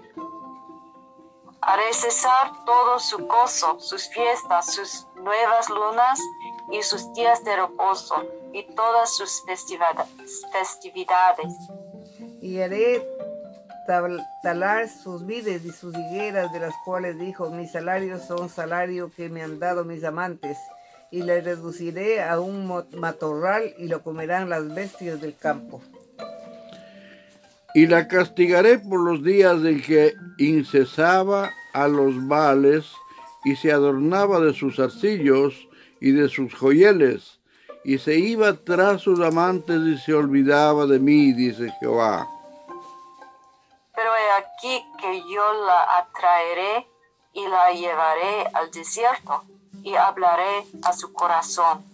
Cesar 1.92 2.64
todo 2.64 2.98
su 2.98 3.18
gozo, 3.26 3.78
sus 3.78 4.08
fiestas, 4.08 4.74
sus 4.74 5.06
nuevas 5.16 5.68
lunas 5.68 6.18
y 6.70 6.82
sus 6.82 7.12
días 7.12 7.44
de 7.44 7.54
reposo 7.54 8.24
y 8.52 8.64
todas 8.74 9.14
sus 9.14 9.44
festividades. 9.44 11.52
Y 12.40 12.60
haré 12.60 13.06
talar 14.42 14.88
sus 14.88 15.26
vides 15.26 15.64
y 15.64 15.70
sus 15.70 15.96
higueras, 15.96 16.52
de 16.52 16.60
las 16.60 16.74
cuales 16.84 17.18
dijo, 17.18 17.50
mis 17.50 17.72
salarios 17.72 18.22
son 18.22 18.48
salario 18.48 19.10
que 19.14 19.28
me 19.28 19.42
han 19.42 19.58
dado 19.58 19.84
mis 19.84 20.04
amantes, 20.04 20.56
y 21.10 21.22
le 21.22 21.42
reduciré 21.42 22.22
a 22.22 22.40
un 22.40 22.66
matorral 22.92 23.74
y 23.76 23.88
lo 23.88 24.02
comerán 24.02 24.48
las 24.48 24.74
bestias 24.74 25.20
del 25.20 25.36
campo. 25.36 25.82
Y 27.74 27.86
la 27.86 28.06
castigaré 28.06 28.78
por 28.78 29.00
los 29.00 29.22
días 29.22 29.64
en 29.64 29.80
que 29.82 30.14
incesaba 30.38 31.50
a 31.72 31.88
los 31.88 32.26
vales 32.28 32.92
y 33.44 33.56
se 33.56 33.72
adornaba 33.72 34.40
de 34.40 34.52
sus 34.52 34.78
arcillos 34.78 35.68
y 36.00 36.12
de 36.12 36.28
sus 36.28 36.54
joyeles, 36.54 37.40
y 37.84 37.98
se 37.98 38.16
iba 38.16 38.52
tras 38.52 39.02
sus 39.02 39.20
amantes 39.20 39.80
y 39.82 39.98
se 39.98 40.14
olvidaba 40.14 40.86
de 40.86 40.98
mí, 40.98 41.32
dice 41.32 41.72
Jehová. 41.80 42.28
Pero 43.94 44.10
he 44.16 44.30
aquí 44.32 44.84
que 45.00 45.20
yo 45.32 45.64
la 45.66 45.98
atraeré 45.98 46.86
y 47.32 47.46
la 47.46 47.72
llevaré 47.72 48.46
al 48.54 48.70
desierto 48.70 49.44
y 49.82 49.94
hablaré 49.94 50.64
a 50.84 50.92
su 50.92 51.12
corazón. 51.12 51.84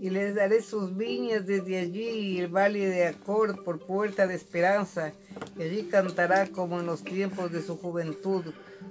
Y 0.00 0.08
les 0.08 0.34
daré 0.34 0.62
sus 0.62 0.96
viñas 0.96 1.46
desde 1.46 1.78
allí 1.78 2.08
y 2.08 2.38
el 2.40 2.48
valle 2.48 2.88
de 2.88 3.06
Acor 3.06 3.62
por 3.62 3.78
puerta 3.78 4.26
de 4.26 4.34
esperanza, 4.34 5.12
y 5.58 5.62
allí 5.62 5.82
cantará 5.84 6.46
como 6.46 6.80
en 6.80 6.86
los 6.86 7.04
tiempos 7.04 7.52
de 7.52 7.60
su 7.60 7.76
juventud, 7.76 8.42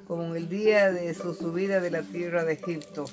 como 0.08 0.24
en 0.26 0.36
el 0.36 0.50
día 0.50 0.92
de 0.92 1.12
su 1.16 1.34
subida 1.34 1.80
de 1.80 1.90
la 1.90 2.04
tierra 2.04 2.44
de 2.44 2.54
Egipto. 2.54 3.06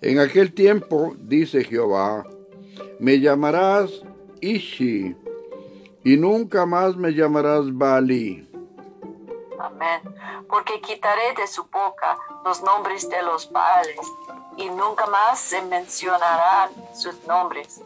En 0.00 0.18
aquel 0.18 0.54
tiempo, 0.54 1.14
dice 1.18 1.62
Jehová, 1.62 2.26
me 2.98 3.20
llamarás 3.20 4.02
Ishi, 4.40 5.14
y 6.04 6.16
nunca 6.16 6.64
más 6.64 6.96
me 6.96 7.12
llamarás 7.12 7.66
Bali. 7.70 8.48
Amén. 9.60 10.00
Porque 10.48 10.80
quitaré 10.80 11.34
de 11.36 11.46
su 11.46 11.62
boca 11.64 12.16
los 12.44 12.62
nombres 12.62 13.08
de 13.08 13.22
los 13.22 13.50
Baales, 13.52 14.00
y 14.56 14.68
nunca 14.68 15.06
más 15.06 15.38
se 15.38 15.62
mencionarán 15.62 16.70
sus 16.94 17.14
nombres. 17.26 17.80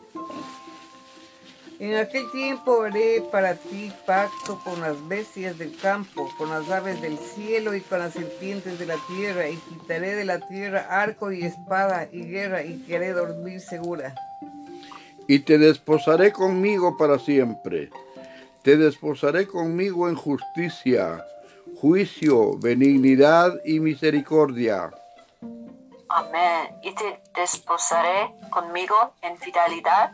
En 1.78 1.94
aquel 1.94 2.30
tiempo 2.30 2.82
haré 2.82 3.22
para 3.30 3.54
ti 3.54 3.92
pacto 4.06 4.58
con 4.64 4.80
las 4.80 4.96
bestias 5.08 5.58
del 5.58 5.76
campo, 5.76 6.26
con 6.38 6.48
las 6.48 6.70
aves 6.70 7.02
del 7.02 7.18
cielo 7.18 7.74
y 7.74 7.82
con 7.82 7.98
las 7.98 8.14
serpientes 8.14 8.78
de 8.78 8.86
la 8.86 8.96
tierra, 9.06 9.46
y 9.50 9.56
quitaré 9.56 10.14
de 10.14 10.24
la 10.24 10.40
tierra 10.40 10.86
arco 10.88 11.32
y 11.32 11.44
espada 11.44 12.08
y 12.10 12.22
guerra, 12.22 12.62
y 12.64 12.78
queré 12.84 13.12
dormir 13.12 13.60
segura. 13.60 14.14
Y 15.28 15.40
te 15.40 15.58
desposaré 15.58 16.32
conmigo 16.32 16.96
para 16.96 17.18
siempre. 17.18 17.90
Te 18.62 18.78
desposaré 18.78 19.46
conmigo 19.46 20.08
en 20.08 20.14
justicia, 20.14 21.22
juicio, 21.78 22.56
benignidad 22.58 23.52
y 23.66 23.80
misericordia. 23.80 24.90
Amén. 26.16 26.68
Y 26.82 26.94
te 26.94 27.20
desposaré 27.38 28.32
conmigo 28.48 28.94
en 29.20 29.36
fidelidad 29.36 30.12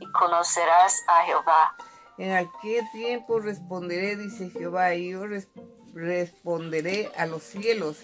y 0.00 0.10
conocerás 0.10 1.00
a 1.06 1.26
Jehová. 1.26 1.76
En 2.18 2.32
aquel 2.32 2.82
tiempo 2.90 3.38
responderé, 3.38 4.16
dice 4.16 4.50
Jehová, 4.50 4.96
y 4.96 5.10
yo 5.10 5.22
responderé 5.94 7.12
a 7.16 7.26
los 7.26 7.44
cielos, 7.44 7.98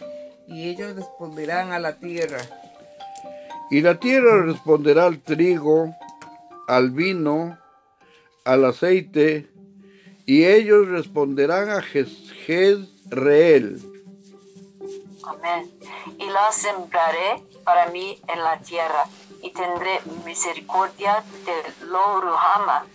y 0.47 0.69
ellos 0.69 0.95
responderán 0.95 1.73
a 1.73 1.81
la 1.81 1.99
tierra. 1.99 2.39
Y 3.69 3.81
la 3.81 3.99
tierra 3.99 4.43
responderá 4.43 5.07
al 5.07 5.19
trigo, 5.19 5.93
al 6.69 6.93
vino, 6.93 7.59
al 8.45 8.65
aceite, 8.65 9.51
y 10.25 10.45
ellos 10.45 10.87
responderán 10.87 11.71
a 11.71 11.83
Jezreel. 11.83 13.90
Amén. 15.27 15.71
Y 16.19 16.27
la 16.27 16.53
sembraré 16.53 17.43
para 17.65 17.87
mí 17.87 18.21
en 18.29 18.43
la 18.43 18.59
tierra 18.61 19.05
y 19.43 19.51
tendré 19.51 20.01
misericordia 20.25 21.23
de 21.45 21.87
lo 21.87 22.21
Ruhama 22.21 22.87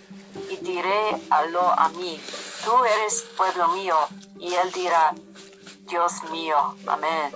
y 0.49 0.57
diré 0.57 1.15
a 1.29 1.45
lo 1.45 1.61
a 1.61 1.89
mí, 1.89 2.19
tú 2.63 2.71
eres 2.83 3.25
pueblo 3.37 3.69
mío, 3.69 3.95
y 4.39 4.53
él 4.53 4.71
dirá, 4.73 5.13
Dios 5.87 6.11
mío, 6.31 6.55
amén. 6.87 7.31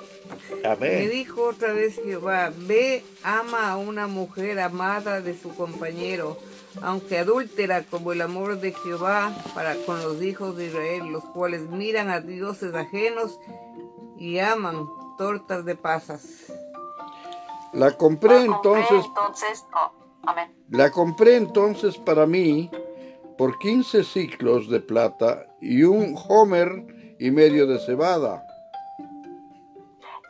Me 0.80 1.08
dijo 1.08 1.50
otra 1.50 1.74
vez 1.74 1.96
Jehová, 1.96 2.52
ve, 2.56 3.04
ama 3.24 3.72
a 3.72 3.78
una 3.78 4.08
mujer 4.08 4.60
amada 4.60 5.22
de 5.22 5.38
su 5.38 5.56
compañero, 5.56 6.38
aunque 6.82 7.20
adúltera 7.20 7.84
como 7.84 8.12
el 8.12 8.22
amor 8.22 8.60
de 8.60 8.74
Jehová 8.74 9.32
para 9.54 9.76
con 9.76 10.02
los 10.02 10.22
hijos 10.22 10.58
de 10.58 10.68
Israel, 10.68 11.08
los 11.08 11.24
cuales 11.26 11.62
miran 11.62 12.10
a 12.10 12.22
dioses 12.22 12.74
ajenos 12.76 13.40
y 14.20 14.40
aman 14.40 14.88
tortas 15.18 15.66
de 15.66 15.76
pasas. 15.76 16.52
La 17.74 17.92
compré 17.98 18.44
entonces, 18.46 19.06
la 20.70 20.92
compré 20.92 21.36
entonces 21.36 21.98
para 21.98 22.26
mí 22.26 22.70
por 23.38 23.58
15 23.60 24.04
ciclos 24.04 24.70
de 24.70 24.80
plata 24.80 25.46
y 25.62 25.84
un 25.84 26.16
homer 26.28 27.16
y 27.20 27.32
medio 27.32 27.66
de 27.68 27.80
cebada. 27.80 28.44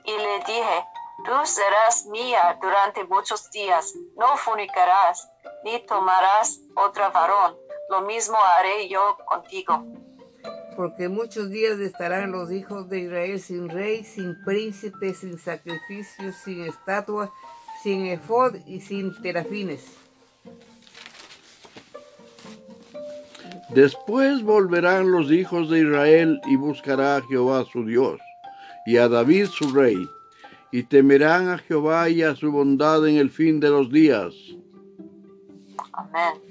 Y 0.06 0.12
le 0.12 0.38
dije, 0.46 0.86
Tú 1.26 1.34
serás 1.44 2.06
mía 2.06 2.58
durante 2.62 3.04
muchos 3.04 3.52
días, 3.52 3.94
no 4.16 4.38
fornicarás, 4.38 5.30
ni 5.66 5.80
tomarás 5.80 6.60
otra 6.76 7.10
varón. 7.10 7.58
Lo 7.90 8.02
mismo 8.02 8.38
haré 8.42 8.88
yo 8.88 9.18
contigo. 9.26 9.84
Porque 10.76 11.10
muchos 11.10 11.50
días 11.50 11.80
estarán 11.80 12.32
los 12.32 12.52
hijos 12.52 12.90
de 12.90 13.00
Israel 13.02 13.40
sin 13.40 13.70
rey, 13.70 14.04
sin 14.04 14.36
príncipe, 14.46 15.14
sin 15.14 15.38
sacrificios, 15.38 16.36
sin 16.44 16.62
estatua, 16.62 17.32
sin 17.84 18.06
efod 18.06 18.56
y 18.66 18.80
sin 18.80 19.14
terafines. 19.22 19.98
Después 23.70 24.42
volverán 24.42 25.12
los 25.12 25.32
hijos 25.32 25.70
de 25.70 25.82
Israel 25.82 26.42
y 26.48 26.56
buscará 26.56 27.18
a 27.18 27.22
Jehová 27.22 27.66
su 27.72 27.86
Dios 27.86 28.20
y 28.86 28.98
a 28.98 29.08
David 29.08 29.46
su 29.46 29.72
rey, 29.72 30.10
y 30.72 30.82
temerán 30.84 31.50
a 31.50 31.60
Jehová 31.60 32.10
y 32.10 32.24
a 32.24 32.36
su 32.36 32.52
bondad 32.52 33.08
en 33.08 33.18
el 33.18 33.30
fin 33.30 33.60
de 33.60 33.70
los 33.70 33.92
días. 33.92 34.34
Amén. 35.94 36.42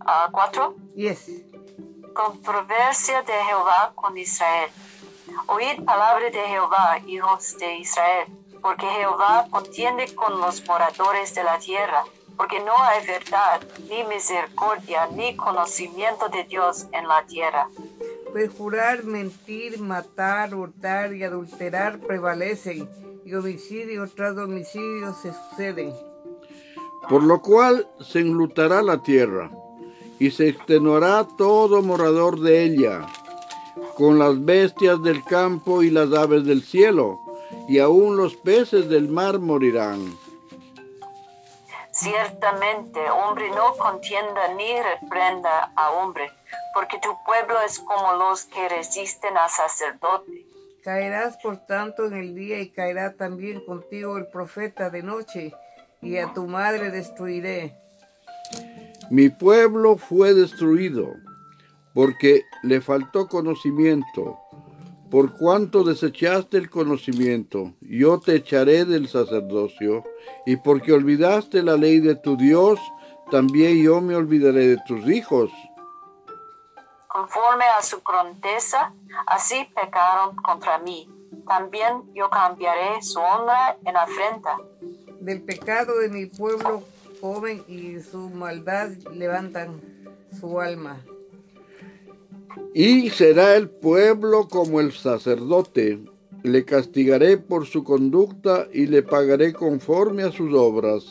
Ah, 0.00 0.30
cuatro. 0.32 0.76
Yes. 0.94 1.44
Controversia 2.18 3.22
de 3.22 3.32
Jehová 3.32 3.92
con 3.94 4.18
Israel. 4.18 4.70
Oíd 5.46 5.84
palabra 5.84 6.28
de 6.28 6.48
Jehová, 6.48 6.98
hijos 7.06 7.56
de 7.58 7.76
Israel, 7.76 8.26
porque 8.60 8.86
Jehová 8.86 9.46
contiende 9.48 10.12
con 10.16 10.40
los 10.40 10.66
moradores 10.66 11.32
de 11.36 11.44
la 11.44 11.60
tierra, 11.60 12.02
porque 12.36 12.58
no 12.58 12.72
hay 12.76 13.06
verdad, 13.06 13.60
ni 13.88 14.02
misericordia, 14.02 15.06
ni 15.12 15.36
conocimiento 15.36 16.28
de 16.28 16.42
Dios 16.42 16.88
en 16.90 17.06
la 17.06 17.24
tierra. 17.26 17.68
Perjurar, 18.34 19.04
mentir, 19.04 19.78
matar, 19.78 20.52
hurtar 20.56 21.14
y 21.14 21.22
adulterar 21.22 22.00
prevalecen, 22.00 22.90
y 23.24 23.32
homicidio 23.32 24.08
tras 24.08 24.36
homicidio 24.36 25.14
se 25.14 25.32
suceden. 25.32 25.94
Por 27.08 27.22
lo 27.22 27.40
cual 27.40 27.88
se 28.00 28.18
enlutará 28.18 28.82
la 28.82 29.00
tierra, 29.04 29.52
y 30.18 30.30
se 30.30 30.48
extenuará 30.48 31.26
todo 31.36 31.82
morador 31.82 32.40
de 32.40 32.64
ella, 32.64 33.06
con 33.96 34.18
las 34.18 34.44
bestias 34.44 35.02
del 35.02 35.24
campo 35.24 35.82
y 35.82 35.90
las 35.90 36.12
aves 36.12 36.44
del 36.44 36.62
cielo, 36.62 37.20
y 37.68 37.78
aun 37.78 38.16
los 38.16 38.34
peces 38.36 38.88
del 38.88 39.08
mar 39.08 39.38
morirán. 39.38 40.16
Ciertamente, 41.90 43.00
hombre 43.10 43.50
no 43.50 43.74
contienda 43.76 44.54
ni 44.54 44.80
reprenda 44.80 45.72
a 45.74 45.90
hombre, 45.90 46.30
porque 46.72 46.98
tu 46.98 47.10
pueblo 47.24 47.56
es 47.66 47.80
como 47.80 48.12
los 48.14 48.44
que 48.44 48.68
resisten 48.68 49.36
al 49.36 49.50
sacerdote. 49.50 50.46
Caerás 50.84 51.36
por 51.38 51.56
tanto 51.66 52.06
en 52.06 52.14
el 52.14 52.34
día 52.34 52.60
y 52.60 52.70
caerá 52.70 53.14
también 53.14 53.64
contigo 53.64 54.16
el 54.16 54.28
profeta 54.28 54.90
de 54.90 55.02
noche, 55.02 55.52
y 56.00 56.18
a 56.18 56.32
tu 56.32 56.46
madre 56.46 56.90
destruiré. 56.90 57.76
Mi 59.10 59.30
pueblo 59.30 59.96
fue 59.96 60.34
destruido, 60.34 61.14
porque 61.94 62.42
le 62.62 62.82
faltó 62.82 63.26
conocimiento. 63.26 64.38
Por 65.10 65.32
cuanto 65.38 65.82
desechaste 65.82 66.58
el 66.58 66.68
conocimiento, 66.68 67.72
yo 67.80 68.20
te 68.20 68.34
echaré 68.34 68.84
del 68.84 69.08
sacerdocio, 69.08 70.04
y 70.44 70.56
porque 70.56 70.92
olvidaste 70.92 71.62
la 71.62 71.78
ley 71.78 72.00
de 72.00 72.16
tu 72.16 72.36
Dios, 72.36 72.78
también 73.30 73.82
yo 73.82 74.02
me 74.02 74.14
olvidaré 74.14 74.66
de 74.66 74.78
tus 74.86 75.08
hijos. 75.08 75.50
Conforme 77.06 77.64
a 77.64 77.80
su 77.80 78.02
grandeza, 78.02 78.92
así 79.26 79.66
pecaron 79.74 80.36
contra 80.36 80.78
mí. 80.80 81.08
También 81.46 82.02
yo 82.14 82.28
cambiaré 82.28 83.00
su 83.00 83.18
honra 83.18 83.78
en 83.86 83.96
afrenta. 83.96 84.58
Del 85.20 85.42
pecado 85.42 85.98
de 85.98 86.10
mi 86.10 86.26
pueblo 86.26 86.82
joven 87.20 87.64
y 87.68 88.00
su 88.00 88.30
maldad 88.30 88.90
levantan 89.12 89.80
su 90.38 90.60
alma. 90.60 91.00
Y 92.74 93.10
será 93.10 93.56
el 93.56 93.68
pueblo 93.68 94.48
como 94.48 94.80
el 94.80 94.92
sacerdote. 94.92 96.00
Le 96.42 96.64
castigaré 96.64 97.36
por 97.36 97.66
su 97.66 97.82
conducta 97.82 98.66
y 98.72 98.86
le 98.86 99.02
pagaré 99.02 99.52
conforme 99.52 100.22
a 100.22 100.30
sus 100.30 100.54
obras. 100.54 101.04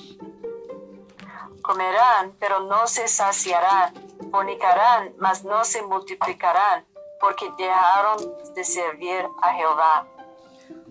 Comerán, 1.62 2.34
pero 2.40 2.62
no 2.62 2.88
se 2.88 3.08
saciarán. 3.08 3.94
Fornicarán, 4.32 5.14
mas 5.20 5.44
no 5.44 5.64
se 5.64 5.82
multiplicarán, 5.82 6.86
porque 7.20 7.46
dejaron 7.58 8.32
de 8.56 8.64
servir 8.64 9.26
a 9.42 9.54
Jehová. 9.54 10.08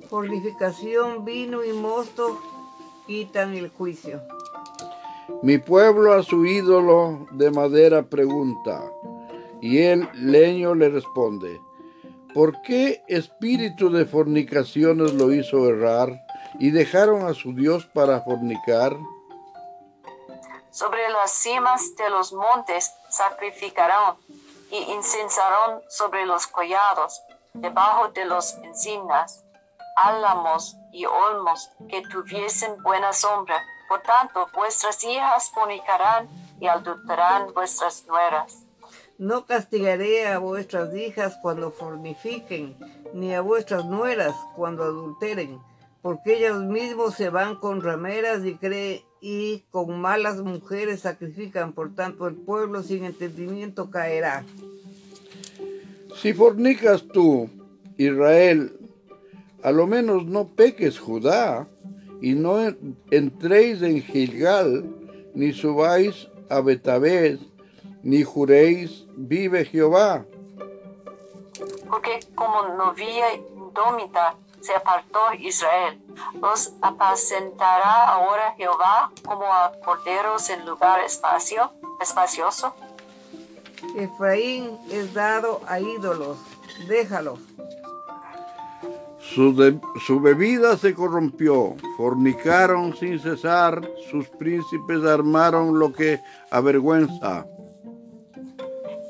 Fornificación, 0.09 1.25
vino 1.25 1.65
y 1.65 1.73
mosto 1.73 2.41
quitan 3.07 3.55
el 3.55 3.71
juicio. 3.71 4.23
Mi 5.43 5.59
pueblo 5.59 6.13
a 6.13 6.23
su 6.23 6.47
ídolo 6.47 7.27
de 7.33 7.51
madera 7.51 8.03
pregunta, 8.03 8.91
y 9.61 9.79
el 9.83 10.09
leño 10.15 10.75
le 10.75 10.89
responde, 10.89 11.61
¿por 12.33 12.61
qué 12.63 13.03
espíritu 13.09 13.91
de 13.91 14.07
fornicaciones 14.07 15.15
lo 15.15 15.33
hizo 15.33 15.69
errar 15.69 16.13
y 16.61 16.71
dejaron 16.71 17.27
a 17.27 17.35
su 17.35 17.53
Dios 17.55 17.87
para 17.87 18.21
fornicar? 18.21 18.97
Sobre 20.71 21.09
las 21.11 21.33
cimas 21.33 21.97
de 21.97 22.11
los 22.11 22.33
montes 22.33 22.93
sacrificarán 23.09 24.15
y 24.71 24.77
incensarán 24.93 25.81
sobre 25.89 26.27
los 26.27 26.47
collados, 26.47 27.21
debajo 27.55 28.09
de 28.09 28.27
los 28.27 28.55
encinas, 28.59 29.45
álamos 29.97 30.77
y 30.93 31.07
olmos 31.07 31.71
que 31.89 32.03
tuviesen 32.03 32.81
buena 32.83 33.13
sombra. 33.13 33.63
Por 33.89 34.03
tanto, 34.03 34.49
vuestras 34.55 35.03
hijas 35.05 35.51
fornicarán 35.55 36.29
y 36.61 36.67
adulterarán 36.67 37.53
vuestras 37.55 38.05
nueras. 38.07 38.67
No 39.19 39.47
castigaré 39.47 40.27
a 40.27 40.39
vuestras 40.39 40.95
hijas 40.95 41.39
cuando 41.41 41.71
fornifiquen, 41.71 42.77
ni 43.15 43.35
a 43.35 43.41
vuestras 43.41 43.85
nueras 43.87 44.35
cuando 44.55 44.85
adulteren, 44.85 45.59
porque 46.03 46.37
ellos 46.37 46.63
mismos 46.65 47.15
se 47.15 47.31
van 47.31 47.57
con 47.57 47.81
rameras 47.81 48.45
y 48.45 48.57
creen 48.57 49.03
y 49.21 49.65
con 49.71 50.01
malas 50.01 50.37
mujeres 50.43 51.01
sacrifican, 51.01 51.73
por 51.73 51.95
tanto 51.95 52.29
el 52.29 52.35
pueblo 52.35 52.83
sin 52.83 53.05
entendimiento 53.05 53.91
caerá. 53.91 54.45
Si 56.21 56.33
fornicas 56.33 57.03
tú, 57.13 57.49
Israel, 57.97 58.79
a 59.63 59.73
lo 59.73 59.87
menos 59.87 60.27
no 60.27 60.47
peques 60.47 60.99
Judá, 60.99 61.67
y 62.21 62.35
no 62.35 62.59
entréis 63.11 63.83
en 63.83 64.03
Gilgal, 64.03 64.85
ni 65.35 65.53
subáis 65.53 66.29
a 66.49 66.61
Betabés, 66.61 67.39
ni 68.03 68.23
juréis, 68.23 69.07
vive 69.17 69.65
Jehová. 69.65 70.25
Porque 71.89 72.21
como 72.35 72.69
novia 72.77 73.35
indómita 73.35 74.37
se 74.61 74.75
apartó 74.75 75.21
Israel, 75.39 76.01
los 76.41 76.73
apacentará 76.83 78.09
ahora 78.09 78.55
Jehová 78.57 79.11
como 79.25 79.45
a 79.45 79.73
corderos 79.85 80.49
en 80.51 80.67
lugar 80.67 81.01
espacio, 81.01 81.73
espacioso. 82.01 82.75
Efraín 83.97 84.79
es 84.91 85.13
dado 85.15 85.61
a 85.67 85.79
ídolos, 85.81 86.39
déjalo. 86.89 87.39
Su, 89.35 89.55
de- 89.55 89.79
su 90.07 90.21
bebida 90.21 90.77
se 90.77 90.95
corrompió, 90.95 91.77
fornicaron 91.97 92.97
sin 92.97 93.19
cesar, 93.21 93.81
sus 94.11 94.29
príncipes 94.29 95.05
armaron 95.05 95.79
lo 95.79 95.93
que 95.93 96.21
avergüenza. 96.51 97.45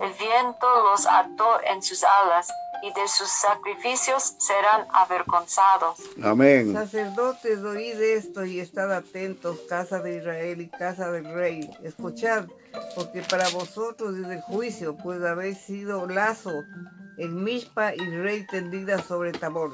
El 0.00 0.12
viento 0.18 0.66
los 0.90 1.06
ató 1.06 1.60
en 1.72 1.82
sus 1.82 2.02
alas, 2.02 2.48
y 2.82 2.88
de 2.92 3.08
sus 3.08 3.28
sacrificios 3.28 4.34
serán 4.38 4.86
avergonzados. 4.92 5.98
Amén. 6.22 6.72
Sacerdotes, 6.74 7.60
oíd 7.60 8.00
esto 8.00 8.44
y 8.44 8.60
estad 8.60 8.92
atentos, 8.92 9.58
casa 9.68 10.00
de 10.00 10.18
Israel 10.18 10.60
y 10.60 10.68
casa 10.68 11.10
del 11.10 11.24
rey. 11.32 11.70
Escuchad, 11.82 12.44
porque 12.94 13.22
para 13.22 13.48
vosotros 13.48 14.16
es 14.18 14.28
el 14.28 14.40
juicio, 14.42 14.96
pues 14.96 15.22
habéis 15.24 15.58
sido 15.58 16.06
lazo 16.06 16.52
en 17.16 17.42
Mishpa 17.42 17.94
y 17.94 17.98
rey 18.18 18.46
tendida 18.46 19.02
sobre 19.02 19.32
Tabor. 19.32 19.72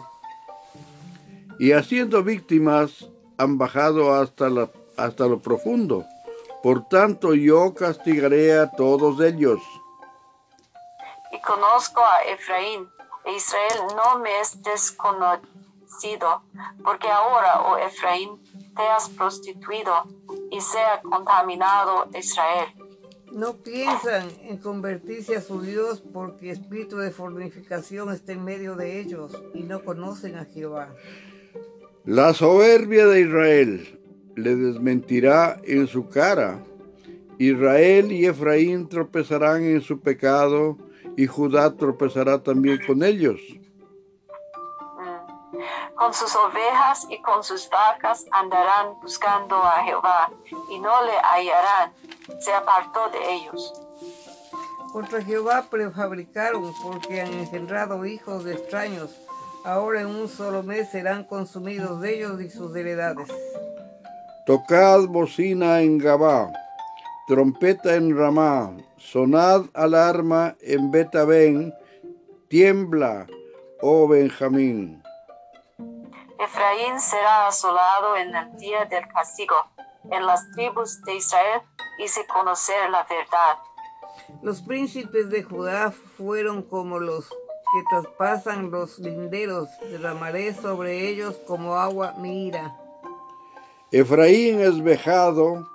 Y 1.62 1.74
haciendo 1.74 2.24
víctimas 2.24 3.08
han 3.38 3.56
bajado 3.56 4.12
hasta, 4.14 4.50
la, 4.50 4.68
hasta 4.96 5.28
lo 5.28 5.38
profundo. 5.38 6.04
Por 6.60 6.88
tanto 6.88 7.34
yo 7.34 7.72
castigaré 7.72 8.58
a 8.58 8.68
todos 8.72 9.20
ellos. 9.20 9.60
Y 11.30 11.40
conozco 11.40 12.00
a 12.00 12.24
Efraín, 12.32 12.88
e 13.24 13.36
Israel 13.36 13.78
no 13.94 14.18
me 14.18 14.40
es 14.40 14.60
desconocido, 14.64 16.42
porque 16.82 17.08
ahora, 17.08 17.62
oh 17.62 17.76
Efraín, 17.76 18.42
te 18.74 18.82
has 18.82 19.08
prostituido, 19.10 19.94
y 20.50 20.60
sea 20.60 21.00
contaminado 21.02 22.08
Israel. 22.12 22.74
No 23.30 23.52
piensan 23.52 24.28
en 24.40 24.56
convertirse 24.56 25.36
a 25.36 25.40
su 25.40 25.62
Dios 25.62 26.02
porque 26.12 26.50
espíritu 26.50 26.96
de 26.96 27.12
fornificación 27.12 28.12
está 28.12 28.32
en 28.32 28.42
medio 28.42 28.74
de 28.74 28.98
ellos 28.98 29.30
y 29.54 29.60
no 29.60 29.84
conocen 29.84 30.34
a 30.40 30.44
Jehová. 30.44 30.88
La 32.04 32.34
soberbia 32.34 33.06
de 33.06 33.20
Israel 33.20 34.00
le 34.34 34.56
desmentirá 34.56 35.60
en 35.62 35.86
su 35.86 36.08
cara. 36.08 36.58
Israel 37.38 38.10
y 38.10 38.26
Efraín 38.26 38.88
tropezarán 38.88 39.62
en 39.62 39.80
su 39.80 40.00
pecado 40.00 40.76
y 41.16 41.28
Judá 41.28 41.76
tropezará 41.76 42.42
también 42.42 42.80
con 42.84 43.04
ellos. 43.04 43.40
Con 45.94 46.12
sus 46.12 46.34
ovejas 46.34 47.06
y 47.08 47.22
con 47.22 47.44
sus 47.44 47.70
vacas 47.70 48.26
andarán 48.32 48.94
buscando 49.00 49.62
a 49.62 49.84
Jehová 49.84 50.28
y 50.70 50.80
no 50.80 51.04
le 51.04 51.12
hallarán. 51.12 51.92
Se 52.40 52.52
apartó 52.52 53.10
de 53.10 53.32
ellos. 53.32 53.72
Contra 54.92 55.22
Jehová 55.22 55.66
prefabricaron 55.70 56.74
porque 56.82 57.20
han 57.20 57.32
engendrado 57.32 58.04
hijos 58.04 58.42
de 58.42 58.54
extraños. 58.54 59.10
Ahora 59.64 60.00
en 60.00 60.08
un 60.08 60.28
solo 60.28 60.64
mes 60.64 60.90
serán 60.90 61.22
consumidos 61.24 62.00
de 62.00 62.16
ellos 62.16 62.40
y 62.40 62.50
sus 62.50 62.74
heredades. 62.74 63.28
Tocad 64.44 65.06
bocina 65.06 65.80
en 65.80 65.98
Gabá, 65.98 66.52
trompeta 67.28 67.94
en 67.94 68.16
Ramá, 68.16 68.76
sonad 68.96 69.66
alarma 69.72 70.56
en 70.60 70.90
Betabén, 70.90 71.72
tiembla, 72.48 73.28
oh 73.80 74.08
Benjamín. 74.08 75.00
Efraín 76.40 76.98
será 76.98 77.46
asolado 77.46 78.16
en 78.16 78.34
el 78.34 78.56
día 78.56 78.84
del 78.86 79.06
castigo. 79.08 79.54
En 80.10 80.26
las 80.26 80.50
tribus 80.50 81.00
de 81.02 81.14
Israel 81.14 81.60
hice 81.98 82.26
conocer 82.26 82.90
la 82.90 83.04
verdad. 83.04 83.58
Los 84.42 84.60
príncipes 84.60 85.30
de 85.30 85.44
Judá 85.44 85.92
fueron 85.92 86.62
como 86.62 86.98
los 86.98 87.32
que 87.72 87.82
traspasan 87.88 88.70
los 88.70 88.98
linderos, 88.98 89.68
derramaré 89.90 90.52
sobre 90.52 91.08
ellos 91.08 91.36
como 91.46 91.74
agua 91.74 92.14
mi 92.18 92.48
ira. 92.48 92.76
Efraín 93.90 94.60
es 94.60 94.82
vejado, 94.82 95.66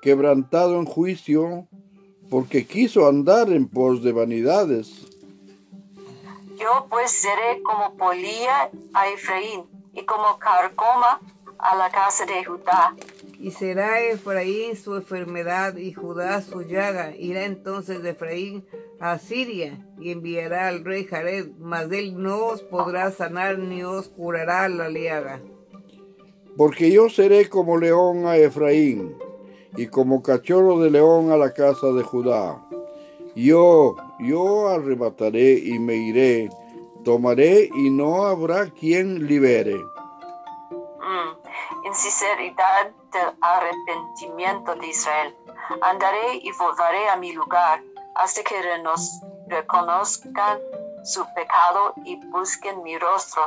quebrantado 0.00 0.78
en 0.78 0.86
juicio, 0.86 1.66
porque 2.30 2.66
quiso 2.66 3.06
andar 3.06 3.50
en 3.50 3.68
pos 3.68 4.02
de 4.02 4.12
vanidades. 4.12 5.06
Yo 6.58 6.86
pues 6.88 7.10
seré 7.10 7.62
como 7.62 7.94
polilla 7.96 8.70
a 8.94 9.08
Efraín 9.08 9.64
y 9.92 10.04
como 10.04 10.38
carcoma 10.38 11.20
a 11.58 11.76
la 11.76 11.90
casa 11.90 12.24
de 12.24 12.44
Judá. 12.44 12.94
Y 13.38 13.50
será 13.50 14.00
Efraín 14.00 14.74
su 14.74 14.96
enfermedad 14.96 15.76
y 15.76 15.92
Judá 15.92 16.40
su 16.40 16.62
llaga. 16.62 17.14
Irá 17.14 17.44
entonces 17.44 18.02
de 18.02 18.10
Efraín 18.10 18.66
a 19.00 19.18
Siria 19.18 19.78
y 19.98 20.10
enviará 20.10 20.68
al 20.68 20.84
rey 20.84 21.04
Jared, 21.04 21.48
mas 21.58 21.90
él 21.92 22.20
no 22.20 22.46
os 22.46 22.62
podrá 22.62 23.10
sanar 23.10 23.58
ni 23.58 23.82
os 23.82 24.08
curará 24.08 24.68
la 24.68 24.90
llaga. 24.90 25.40
Porque 26.56 26.90
yo 26.90 27.10
seré 27.10 27.48
como 27.48 27.76
león 27.76 28.26
a 28.26 28.36
Efraín, 28.36 29.14
y 29.76 29.88
como 29.88 30.22
cachorro 30.22 30.78
de 30.78 30.90
león 30.90 31.30
a 31.30 31.36
la 31.36 31.52
casa 31.52 31.88
de 31.88 32.02
Judá. 32.02 32.62
Yo, 33.34 33.96
yo 34.20 34.68
arrebataré 34.68 35.58
y 35.58 35.78
me 35.78 35.94
iré, 35.94 36.48
tomaré 37.04 37.68
y 37.74 37.90
no 37.90 38.24
habrá 38.24 38.70
quien 38.70 39.26
libere. 39.26 39.76
Mm, 39.76 41.86
en 41.86 41.94
sinceridad 41.94 42.90
del 43.12 43.36
arrepentimiento 43.42 44.74
de 44.76 44.86
Israel, 44.86 45.36
andaré 45.82 46.36
y 46.36 46.50
volveré 46.52 47.08
a 47.10 47.16
mi 47.16 47.34
lugar 47.34 47.82
hasta 48.18 48.42
que 48.42 48.54
reconozcan 49.48 50.58
su 51.04 51.24
pecado 51.34 51.94
y 52.04 52.16
busquen 52.30 52.82
mi 52.82 52.98
rostro 52.98 53.42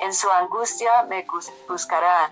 en 0.00 0.12
su 0.12 0.28
angustia 0.30 0.90
me 1.08 1.24
buscarán. 1.68 2.30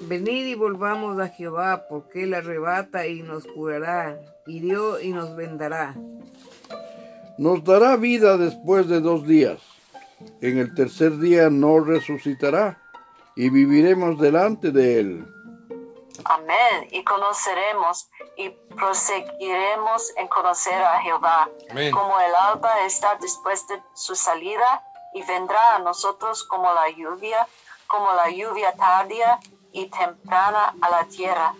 Venid 0.00 0.46
y 0.46 0.54
volvamos 0.54 1.18
a 1.18 1.28
Jehová, 1.28 1.86
porque 1.88 2.24
Él 2.24 2.34
arrebata 2.34 3.06
y 3.06 3.22
nos 3.22 3.46
curará, 3.46 4.18
hirió 4.46 5.00
y 5.00 5.12
nos 5.12 5.34
vendará. 5.36 5.94
Nos 7.38 7.64
dará 7.64 7.96
vida 7.96 8.36
después 8.36 8.88
de 8.88 9.00
dos 9.00 9.26
días. 9.26 9.60
En 10.40 10.58
el 10.58 10.74
tercer 10.74 11.18
día 11.18 11.50
nos 11.50 11.86
resucitará 11.86 12.80
y 13.36 13.50
viviremos 13.50 14.20
delante 14.20 14.70
de 14.70 15.00
Él. 15.00 15.33
Amén. 16.24 16.88
Y 16.90 17.04
conoceremos 17.04 18.08
y 18.36 18.50
proseguiremos 18.50 20.12
en 20.16 20.28
conocer 20.28 20.82
a 20.82 21.00
Jehová. 21.00 21.48
Como 21.92 22.18
el 22.20 22.34
alba 22.34 22.84
está 22.86 23.16
después 23.20 23.66
de 23.68 23.80
su 23.94 24.14
salida 24.14 24.82
y 25.12 25.22
vendrá 25.22 25.76
a 25.76 25.78
nosotros 25.78 26.44
como 26.44 26.72
la 26.72 26.90
lluvia, 26.90 27.46
como 27.86 28.12
la 28.14 28.30
lluvia 28.30 28.72
tardía 28.72 29.38
y 29.72 29.86
temprana 29.86 30.74
a 30.80 30.90
la 30.90 31.04
tierra. 31.04 31.54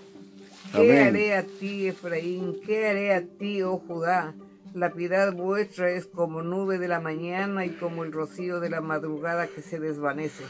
¿Qué 0.72 1.02
haré 1.04 1.36
a 1.36 1.44
ti, 1.44 1.86
Efraín? 1.86 2.60
¿Qué 2.66 2.88
haré 2.88 3.14
a 3.14 3.22
ti, 3.22 3.62
oh 3.62 3.80
Judá? 3.86 4.34
La 4.72 4.90
piedad 4.90 5.32
vuestra 5.32 5.90
es 5.90 6.06
como 6.06 6.42
nube 6.42 6.78
de 6.78 6.88
la 6.88 6.98
mañana 6.98 7.64
y 7.64 7.70
como 7.76 8.02
el 8.02 8.12
rocío 8.12 8.58
de 8.58 8.70
la 8.70 8.80
madrugada 8.80 9.46
que 9.46 9.62
se 9.62 9.78
desvanece. 9.78 10.44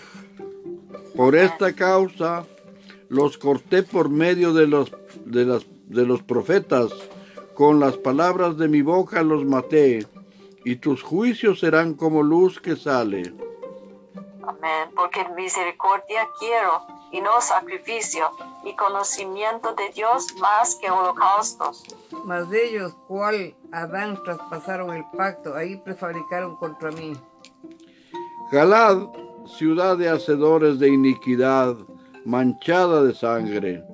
Por 1.14 1.36
esta 1.36 1.74
causa 1.74 2.46
los 3.14 3.38
corté 3.38 3.82
por 3.82 4.08
medio 4.08 4.52
de 4.52 4.66
los, 4.66 4.92
de, 5.24 5.44
las, 5.44 5.64
de 5.86 6.04
los 6.04 6.22
profetas, 6.22 6.90
con 7.54 7.78
las 7.78 7.96
palabras 7.96 8.58
de 8.58 8.68
mi 8.68 8.82
boca 8.82 9.22
los 9.22 9.44
maté 9.44 10.06
y 10.64 10.76
tus 10.76 11.02
juicios 11.02 11.60
serán 11.60 11.94
como 11.94 12.22
luz 12.22 12.60
que 12.60 12.74
sale. 12.74 13.32
Amén, 14.42 14.90
porque 14.96 15.24
misericordia 15.36 16.28
quiero 16.38 16.94
y 17.12 17.20
no 17.20 17.40
sacrificio, 17.40 18.28
y 18.64 18.74
conocimiento 18.74 19.72
de 19.74 19.88
Dios 19.94 20.34
más 20.40 20.74
que 20.74 20.90
holocaustos. 20.90 21.84
Mas 22.24 22.50
de 22.50 22.70
ellos, 22.70 22.96
cual 23.06 23.54
Adán 23.70 24.20
traspasaron 24.24 24.92
el 24.92 25.04
pacto, 25.16 25.54
ahí 25.54 25.76
prefabricaron 25.76 26.56
contra 26.56 26.90
mí. 26.90 27.12
Galad, 28.50 29.06
ciudad 29.46 29.96
de 29.96 30.08
hacedores 30.08 30.80
de 30.80 30.88
iniquidad, 30.88 31.76
manchada 32.24 33.02
de 33.02 33.14
sangre. 33.14 33.84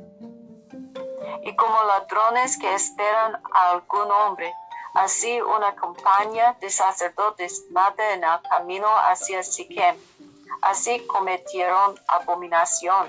Y 1.42 1.56
como 1.56 1.84
ladrones 1.84 2.58
que 2.58 2.74
esperan 2.74 3.34
a 3.52 3.70
algún 3.72 4.10
hombre, 4.10 4.52
Así 4.94 5.40
una 5.40 5.76
compañía 5.76 6.56
de 6.60 6.68
sacerdotes 6.68 7.64
mata 7.70 8.14
en 8.14 8.24
el 8.24 8.48
camino 8.48 8.86
hacia 9.08 9.42
Siquem. 9.42 9.94
Así 10.62 11.00
cometieron 11.06 11.94
abominación. 12.08 13.08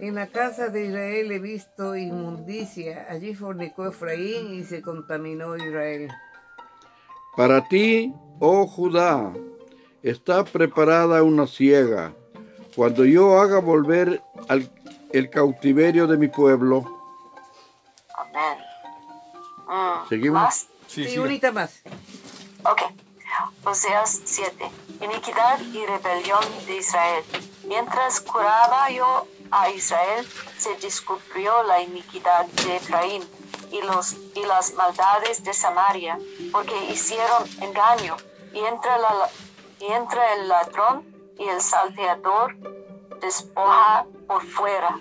En 0.00 0.14
la 0.14 0.26
casa 0.26 0.68
de 0.68 0.86
Israel 0.86 1.30
he 1.30 1.38
visto 1.38 1.94
inmundicia. 1.94 3.06
Allí 3.10 3.34
fornicó 3.34 3.86
Efraín 3.86 4.54
y 4.54 4.64
se 4.64 4.80
contaminó 4.80 5.56
Israel. 5.56 6.10
Para 7.36 7.68
ti, 7.68 8.14
oh 8.40 8.66
Judá, 8.66 9.32
está 10.02 10.44
preparada 10.44 11.22
una 11.22 11.46
ciega. 11.46 12.14
Cuando 12.74 13.04
yo 13.04 13.40
haga 13.40 13.60
volver 13.60 14.22
al, 14.48 14.70
el 15.12 15.30
cautiverio 15.30 16.06
de 16.06 16.16
mi 16.16 16.28
pueblo. 16.28 16.84
Amén. 18.16 18.58
Mm, 19.66 20.08
¿Seguimos? 20.08 20.66
Sí, 20.88 21.04
sí, 21.06 21.18
unita 21.18 21.52
más. 21.52 21.82
Ok. 22.64 22.82
Oseas 23.64 24.20
7. 24.24 24.70
Iniquidad 25.00 25.60
y 25.60 25.86
rebelión 25.86 26.44
de 26.66 26.76
Israel. 26.76 27.24
Mientras 27.66 28.20
curaba 28.20 28.90
yo 28.90 29.26
a 29.50 29.70
Israel, 29.70 30.26
se 30.58 30.74
descubrió 30.76 31.62
la 31.64 31.80
iniquidad 31.80 32.46
de 32.46 32.76
Efraín 32.76 33.22
y, 33.70 33.82
los, 33.82 34.14
y 34.34 34.44
las 34.46 34.74
maldades 34.74 35.42
de 35.44 35.52
Samaria, 35.52 36.18
porque 36.52 36.74
hicieron 36.90 37.44
engaño, 37.60 38.16
y 38.52 38.58
entre, 38.58 38.90
la, 38.98 39.30
y 39.80 39.92
entre 39.92 40.20
el 40.34 40.48
ladrón 40.48 41.13
y 41.38 41.48
el 41.48 41.60
salteador 41.60 42.56
despoja 43.20 44.06
por 44.26 44.42
fuera 44.42 44.98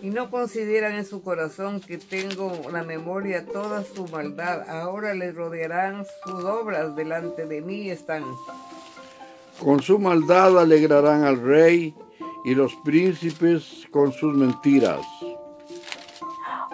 y 0.00 0.10
no 0.10 0.30
consideran 0.30 0.94
en 0.94 1.04
su 1.04 1.22
corazón 1.22 1.80
que 1.80 1.98
tengo 1.98 2.52
la 2.70 2.82
memoria 2.82 3.44
toda 3.46 3.82
su 3.82 4.06
maldad. 4.08 4.68
Ahora 4.68 5.14
les 5.14 5.34
rodearán 5.34 6.06
sus 6.24 6.44
obras 6.44 6.94
delante 6.94 7.46
de 7.46 7.60
mí 7.60 7.90
están. 7.90 8.24
Con 9.62 9.82
su 9.82 9.98
maldad 9.98 10.58
alegrarán 10.58 11.24
al 11.24 11.40
rey 11.40 11.96
y 12.44 12.54
los 12.54 12.74
príncipes 12.84 13.88
con 13.90 14.12
sus 14.12 14.34
mentiras. 14.34 15.04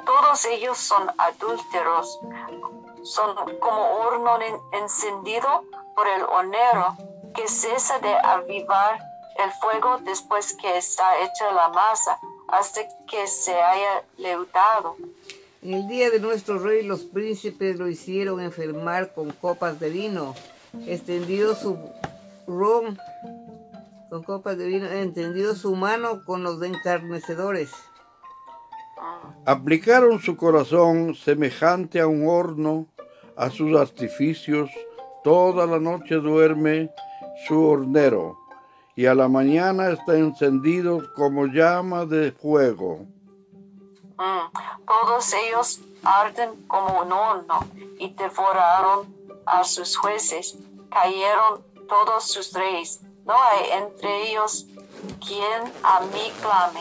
Todos 0.05 0.45
ellos 0.47 0.77
son 0.77 1.09
adúlteros, 1.17 2.21
son 3.03 3.35
como 3.59 4.01
horno 4.01 4.39
encendido 4.73 5.65
por 5.97 6.07
el 6.09 6.23
honero 6.25 6.97
que 7.35 7.49
cesa 7.49 7.99
de 7.99 8.15
avivar 8.15 8.99
el 9.45 9.51
fuego 9.61 9.99
después 10.05 10.55
que 10.61 10.77
está 10.77 11.05
hecha 11.23 11.53
la 11.53 11.69
masa 11.69 12.19
hasta 12.49 12.81
que 13.09 13.27
se 13.27 13.53
haya 13.53 14.05
leudado. 14.17 14.97
En 15.63 15.75
el 15.75 15.89
día 15.89 16.11
de 16.11 16.21
nuestro 16.21 16.59
rey 16.59 16.83
los 16.83 17.03
príncipes 17.03 17.79
lo 17.79 17.89
hicieron 17.89 18.41
enfermar 18.41 19.13
con 19.15 19.31
copas 19.31 19.81
de 19.81 19.91
vino, 19.91 20.35
extendió 20.87 21.55
su 21.55 21.79
ron 22.47 22.99
con 24.11 24.23
copas 24.23 24.57
de 24.57 24.67
vino, 24.67 24.87
entendió 24.87 25.55
su 25.55 25.75
mano 25.75 26.25
con 26.25 26.43
los 26.43 26.63
encarnecedores. 26.63 27.71
Aplicaron 29.47 30.21
su 30.21 30.37
corazón 30.37 31.15
semejante 31.15 32.01
a 32.01 32.07
un 32.07 32.29
horno 32.29 32.87
a 33.37 33.51
sus 33.51 33.77
artificios, 33.77 34.71
toda 35.25 35.67
la 35.67 35.81
noche 35.81 36.15
duerme 36.17 36.91
su 37.47 37.67
hornero, 37.69 38.39
y 38.97 39.07
a 39.07 39.15
la 39.15 39.29
mañana 39.29 39.91
está 39.91 40.17
encendido 40.17 41.03
como 41.15 41.47
llama 41.47 42.07
de 42.07 42.33
fuego. 42.33 43.01
Mm, 44.17 44.85
Todos 44.87 45.33
ellos 45.35 45.81
arden 46.05 46.51
como 46.69 47.03
un 47.03 47.13
horno 47.13 47.67
y 47.99 48.11
devoraron 48.15 49.13
a 49.47 49.65
sus 49.65 49.97
jueces. 49.97 50.57
Cayeron 50.91 51.63
todos 51.89 52.25
sus 52.25 52.53
reyes. 52.53 53.01
No 53.25 53.35
hay 53.35 53.83
entre 53.83 54.31
ellos 54.31 54.67
quien 55.27 55.73
a 55.83 56.01
mí 56.01 56.33
clame. 56.41 56.81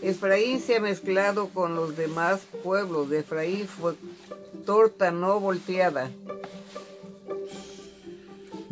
Efraín 0.00 0.60
se 0.60 0.76
ha 0.76 0.80
mezclado 0.80 1.48
con 1.48 1.74
los 1.74 1.96
demás 1.96 2.40
pueblos. 2.62 3.10
De 3.10 3.20
Efraín 3.20 3.66
fue 3.66 3.94
torta 4.64 5.10
no 5.10 5.40
volteada. 5.40 6.10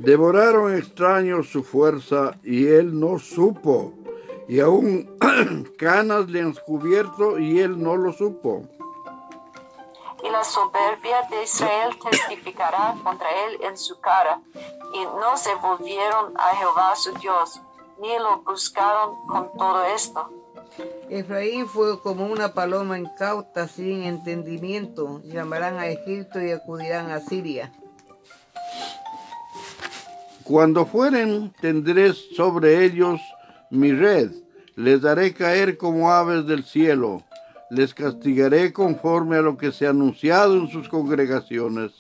Devoraron 0.03 0.75
extraños 0.75 1.49
su 1.49 1.63
fuerza 1.63 2.37
y 2.43 2.67
él 2.67 2.99
no 2.99 3.21
supo. 3.21 3.93
Y 4.49 4.59
aún 4.59 5.17
canas 5.79 6.29
le 6.29 6.41
han 6.41 6.55
cubierto 6.55 7.39
y 7.39 7.61
él 7.61 7.81
no 7.81 7.97
lo 7.97 8.13
supo. 8.13 8.65
Y 10.25 10.29
la 10.29 10.43
soberbia 10.43 11.23
de 11.31 11.45
Israel 11.45 11.97
testificará 12.03 12.97
contra 13.05 13.29
él 13.47 13.61
en 13.63 13.79
su 13.79 14.01
cara. 14.01 14.41
Y 14.93 15.05
no 15.05 15.37
se 15.37 15.55
volvieron 15.55 16.37
a 16.37 16.57
Jehová 16.57 16.97
su 16.97 17.15
Dios, 17.19 17.61
ni 18.01 18.19
lo 18.19 18.39
buscaron 18.39 19.25
con 19.29 19.57
todo 19.57 19.85
esto. 19.85 20.29
Efraín 21.11 21.69
fue 21.69 22.01
como 22.01 22.27
una 22.27 22.55
paloma 22.55 22.99
incauta 22.99 23.69
sin 23.69 24.03
entendimiento. 24.03 25.21
Llamarán 25.23 25.79
a 25.79 25.87
Egipto 25.87 26.43
y 26.43 26.51
acudirán 26.51 27.13
a 27.13 27.21
Siria. 27.21 27.73
Cuando 30.45 30.87
fueren, 30.87 31.53
tendré 31.61 32.13
sobre 32.13 32.85
ellos 32.85 33.21
mi 33.71 33.93
red. 33.93 34.33
Les 34.75 35.01
daré 35.01 35.33
caer 35.35 35.77
como 35.77 36.11
aves 36.11 36.47
del 36.47 36.65
cielo. 36.65 37.23
Les 37.71 37.95
castigaré 37.95 38.73
conforme 38.73 39.37
a 39.37 39.43
lo 39.43 39.57
que 39.57 39.73
se 39.73 39.87
ha 39.87 39.91
anunciado 39.91 40.55
en 40.55 40.69
sus 40.69 40.89
congregaciones. 40.89 41.93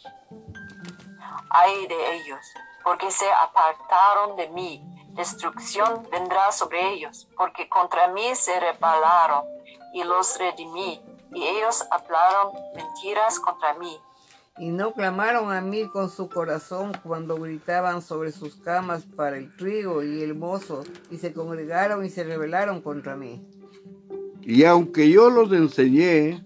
Ay 1.51 1.87
de 1.87 2.17
ellos, 2.17 2.41
porque 2.83 3.11
se 3.11 3.27
apartaron 3.31 4.37
de 4.37 4.49
mí. 4.51 4.83
Destrucción 5.11 6.09
vendrá 6.11 6.51
sobre 6.53 6.95
ellos, 6.95 7.29
porque 7.37 7.69
contra 7.69 8.09
mí 8.09 8.35
se 8.35 8.59
rebelaron 8.59 9.45
y 9.95 10.03
los 10.05 10.39
redimí. 10.39 11.01
Y 11.35 11.45
ellos 11.45 11.85
hablaron 11.91 12.53
mentiras 12.75 13.39
contra 13.39 13.75
mí. 13.75 13.99
Y 14.59 14.69
no 14.69 14.93
clamaron 14.93 15.51
a 15.51 15.61
mí 15.63 15.89
con 15.89 16.11
su 16.11 16.29
corazón 16.29 16.93
cuando 17.03 17.37
gritaban 17.37 18.03
sobre 18.03 18.33
sus 18.33 18.57
camas 18.57 19.03
para 19.17 19.39
el 19.39 19.55
trigo 19.57 20.03
y 20.03 20.23
el 20.23 20.35
mozo, 20.35 20.85
y 21.11 21.17
se 21.17 21.33
congregaron 21.33 22.05
y 22.05 22.11
se 22.11 22.23
rebelaron 22.23 22.83
contra 22.83 23.17
mí. 23.17 23.43
Y 24.43 24.65
aunque 24.65 25.09
yo 25.11 25.31
los 25.31 25.51
enseñé 25.53 26.45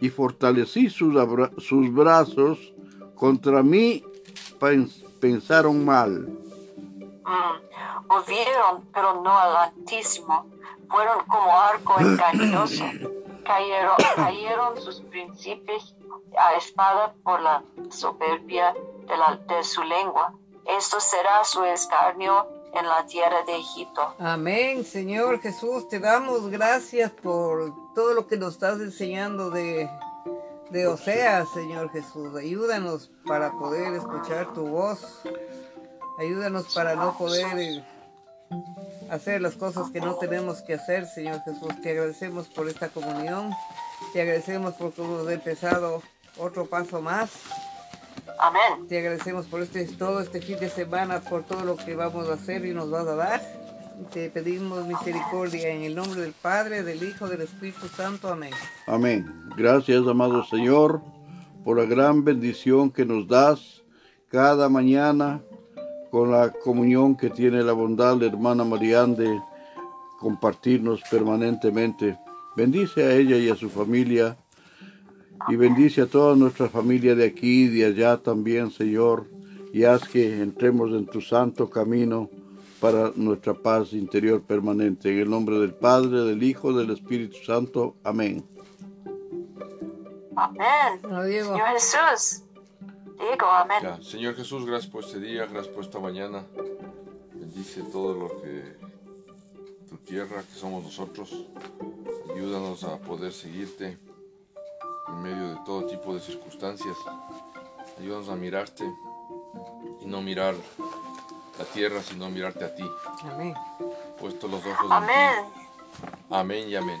y 0.00 0.08
fortalecí 0.08 0.88
sus, 0.88 1.14
sus 1.58 1.92
brazos, 1.92 2.72
contra 3.14 3.62
mí 3.62 4.02
pens- 4.58 5.04
pensaron 5.20 5.84
mal. 5.84 6.20
Mm, 7.26 8.80
pero 8.92 9.22
no 9.22 9.38
al 9.38 9.56
Altísimo. 9.56 10.46
Fueron 10.88 11.18
como 11.26 11.58
arco 11.58 12.00
engañoso. 12.00 12.84
Cayeron, 14.16 14.80
sus 14.80 15.00
príncipes 15.02 15.94
a 16.38 16.54
espada 16.56 17.14
por 17.22 17.40
la 17.40 17.62
soberbia 17.90 18.74
de 19.46 19.64
su 19.64 19.82
lengua. 19.82 20.34
Esto 20.66 20.98
será 20.98 21.44
su 21.44 21.62
escarnio 21.64 22.46
en 22.72 22.88
la 22.88 23.06
tierra 23.06 23.42
de 23.44 23.56
Egipto. 23.56 24.14
Amén, 24.18 24.84
Señor 24.84 25.40
Jesús, 25.40 25.88
te 25.88 26.00
damos 26.00 26.48
gracias 26.48 27.10
por 27.10 27.72
todo 27.94 28.14
lo 28.14 28.26
que 28.26 28.36
nos 28.36 28.54
estás 28.54 28.80
enseñando 28.80 29.50
de, 29.50 29.88
de 30.70 30.86
Oseas, 30.86 31.48
Señor 31.50 31.90
Jesús. 31.90 32.34
Ayúdanos 32.34 33.10
para 33.26 33.52
poder 33.52 33.94
escuchar 33.94 34.52
tu 34.54 34.66
voz. 34.66 35.22
Ayúdanos 36.18 36.74
para 36.74 36.94
no 36.94 37.16
poder 37.16 37.58
eh, 37.58 37.84
hacer 39.10 39.40
las 39.40 39.54
cosas 39.54 39.90
que 39.90 40.00
no 40.00 40.14
tenemos 40.16 40.62
que 40.62 40.74
hacer, 40.74 41.06
Señor 41.06 41.42
Jesús. 41.44 41.68
Te 41.82 41.90
agradecemos 41.90 42.48
por 42.48 42.68
esta 42.68 42.88
comunión. 42.88 43.50
Te 44.12 44.22
agradecemos 44.22 44.74
porque 44.74 45.02
hemos 45.02 45.30
empezado 45.30 46.02
otro 46.38 46.66
paso 46.66 47.00
más. 47.00 47.30
Amén. 48.38 48.88
Te 48.88 48.98
agradecemos 48.98 49.46
por 49.46 49.62
este 49.62 49.84
todo 49.86 50.20
este 50.20 50.40
fin 50.40 50.58
de 50.58 50.68
semana, 50.68 51.20
por 51.20 51.44
todo 51.44 51.64
lo 51.64 51.76
que 51.76 51.94
vamos 51.94 52.28
a 52.28 52.34
hacer 52.34 52.64
y 52.64 52.74
nos 52.74 52.90
vas 52.90 53.06
a 53.06 53.14
dar. 53.14 53.40
Te 54.12 54.28
pedimos 54.28 54.86
misericordia 54.86 55.68
en 55.68 55.82
el 55.82 55.94
nombre 55.94 56.20
del 56.20 56.32
Padre, 56.32 56.82
del 56.82 57.02
Hijo, 57.02 57.28
del 57.28 57.42
Espíritu 57.42 57.86
Santo. 57.88 58.28
Amén. 58.28 58.52
Amén. 58.86 59.32
Gracias, 59.56 60.06
amado 60.06 60.44
Señor, 60.44 61.00
por 61.64 61.78
la 61.78 61.84
gran 61.84 62.24
bendición 62.24 62.90
que 62.90 63.06
nos 63.06 63.28
das 63.28 63.82
cada 64.28 64.68
mañana 64.68 65.40
con 66.14 66.30
la 66.30 66.52
comunión 66.52 67.16
que 67.16 67.28
tiene 67.28 67.60
la 67.64 67.72
bondad 67.72 68.16
la 68.20 68.26
hermana 68.26 68.62
Marián 68.62 69.16
de 69.16 69.42
compartirnos 70.20 71.02
permanentemente. 71.10 72.16
Bendice 72.54 73.02
a 73.02 73.16
ella 73.16 73.36
y 73.36 73.48
a 73.48 73.56
su 73.56 73.68
familia 73.68 74.36
y 75.48 75.56
bendice 75.56 76.02
a 76.02 76.06
toda 76.06 76.36
nuestra 76.36 76.68
familia 76.68 77.16
de 77.16 77.24
aquí 77.24 77.64
y 77.64 77.66
de 77.66 77.86
allá 77.86 78.16
también, 78.18 78.70
Señor, 78.70 79.28
y 79.72 79.82
haz 79.82 80.06
que 80.06 80.40
entremos 80.40 80.92
en 80.92 81.06
tu 81.06 81.20
santo 81.20 81.68
camino 81.68 82.30
para 82.78 83.10
nuestra 83.16 83.52
paz 83.52 83.92
interior 83.92 84.40
permanente. 84.40 85.10
En 85.10 85.18
el 85.18 85.28
nombre 85.28 85.58
del 85.58 85.74
Padre, 85.74 86.20
del 86.20 86.44
Hijo, 86.44 86.72
del 86.72 86.92
Espíritu 86.92 87.38
Santo. 87.44 87.96
Amén. 88.04 88.44
Amén. 90.36 91.00
Señor 91.02 91.60
Jesús. 91.72 92.43
Digo, 93.18 93.46
amén. 93.46 93.78
Ya, 93.82 94.02
Señor 94.02 94.34
Jesús, 94.34 94.66
gracias 94.66 94.90
por 94.90 95.04
este 95.04 95.20
día, 95.20 95.46
gracias 95.46 95.72
por 95.74 95.84
esta 95.84 95.98
mañana. 96.00 96.44
Bendice 97.32 97.82
todo 97.82 98.14
lo 98.14 98.40
que 98.40 98.76
tu 99.88 99.96
tierra, 99.98 100.42
que 100.42 100.58
somos 100.58 100.82
nosotros. 100.82 101.46
Ayúdanos 102.34 102.82
a 102.84 102.98
poder 102.98 103.32
seguirte 103.32 103.96
en 105.08 105.22
medio 105.22 105.50
de 105.50 105.56
todo 105.64 105.86
tipo 105.86 106.14
de 106.14 106.20
circunstancias. 106.20 106.96
Ayúdanos 107.98 108.28
a 108.28 108.34
mirarte 108.34 108.84
y 110.00 110.06
no 110.06 110.20
mirar 110.20 110.54
la 111.58 111.64
tierra, 111.66 112.02
sino 112.02 112.28
mirarte 112.30 112.64
a 112.64 112.74
ti. 112.74 112.84
Amén. 113.22 113.54
Puesto 114.18 114.48
los 114.48 114.64
ojos 114.66 114.86
en 114.86 114.92
Amén. 114.92 115.44
ti. 115.54 115.60
Amén 116.30 116.68
y 116.68 116.74
amén. 116.74 117.00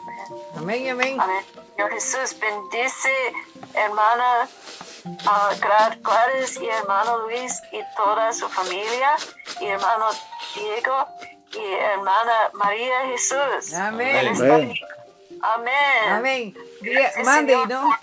Amén, 0.56 0.88
amén. 0.90 1.20
Amén. 1.20 1.44
Señor 1.74 1.90
Jesús, 1.90 2.38
bendice 2.38 3.10
hermana 3.74 4.48
ah, 5.26 5.50
Gra- 5.60 5.98
Gladys 6.02 6.56
y 6.60 6.66
hermano 6.68 7.18
Luis 7.26 7.62
y 7.72 7.80
toda 7.96 8.32
su 8.32 8.48
familia, 8.48 9.10
y 9.60 9.66
hermano 9.66 10.06
Diego 10.54 11.06
y 11.52 11.72
hermana 11.74 12.50
María 12.54 13.06
Jesús. 13.06 13.72
Amén. 13.74 14.28
Amén. 14.36 14.74
Amén. 15.42 16.12
Amén. 16.12 16.54
Gracias, 16.80 17.24
Monday, 17.26 17.54
Señor, 17.54 17.68
¿no? 17.68 17.98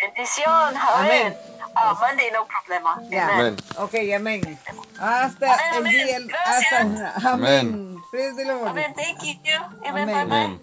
Bendición. 0.00 0.76
Amén. 0.76 0.76
Amén. 0.76 1.38
Ah, 1.76 1.94
Monday, 1.98 2.30
no 2.30 2.46
problema. 2.46 3.00
Ya. 3.10 3.28
Amén. 3.28 3.56
Ok, 3.78 3.94
amén. 4.14 4.60
Hasta 5.00 5.54
Amén, 5.54 5.66
el 5.72 5.76
amén. 5.78 5.92
día. 5.92 6.18
Gracias. 6.26 7.00
Hasta. 7.16 7.30
Amén. 7.32 7.96
Praise 8.10 8.36
the 8.36 8.44
Lord. 8.44 8.68
Amén. 8.68 8.94
Thank 8.94 9.22
you. 9.22 9.34
Amén. 9.86 10.02
Amén. 10.02 10.06
Bye 10.06 10.14
bye. 10.14 10.44
Amén. 10.44 10.62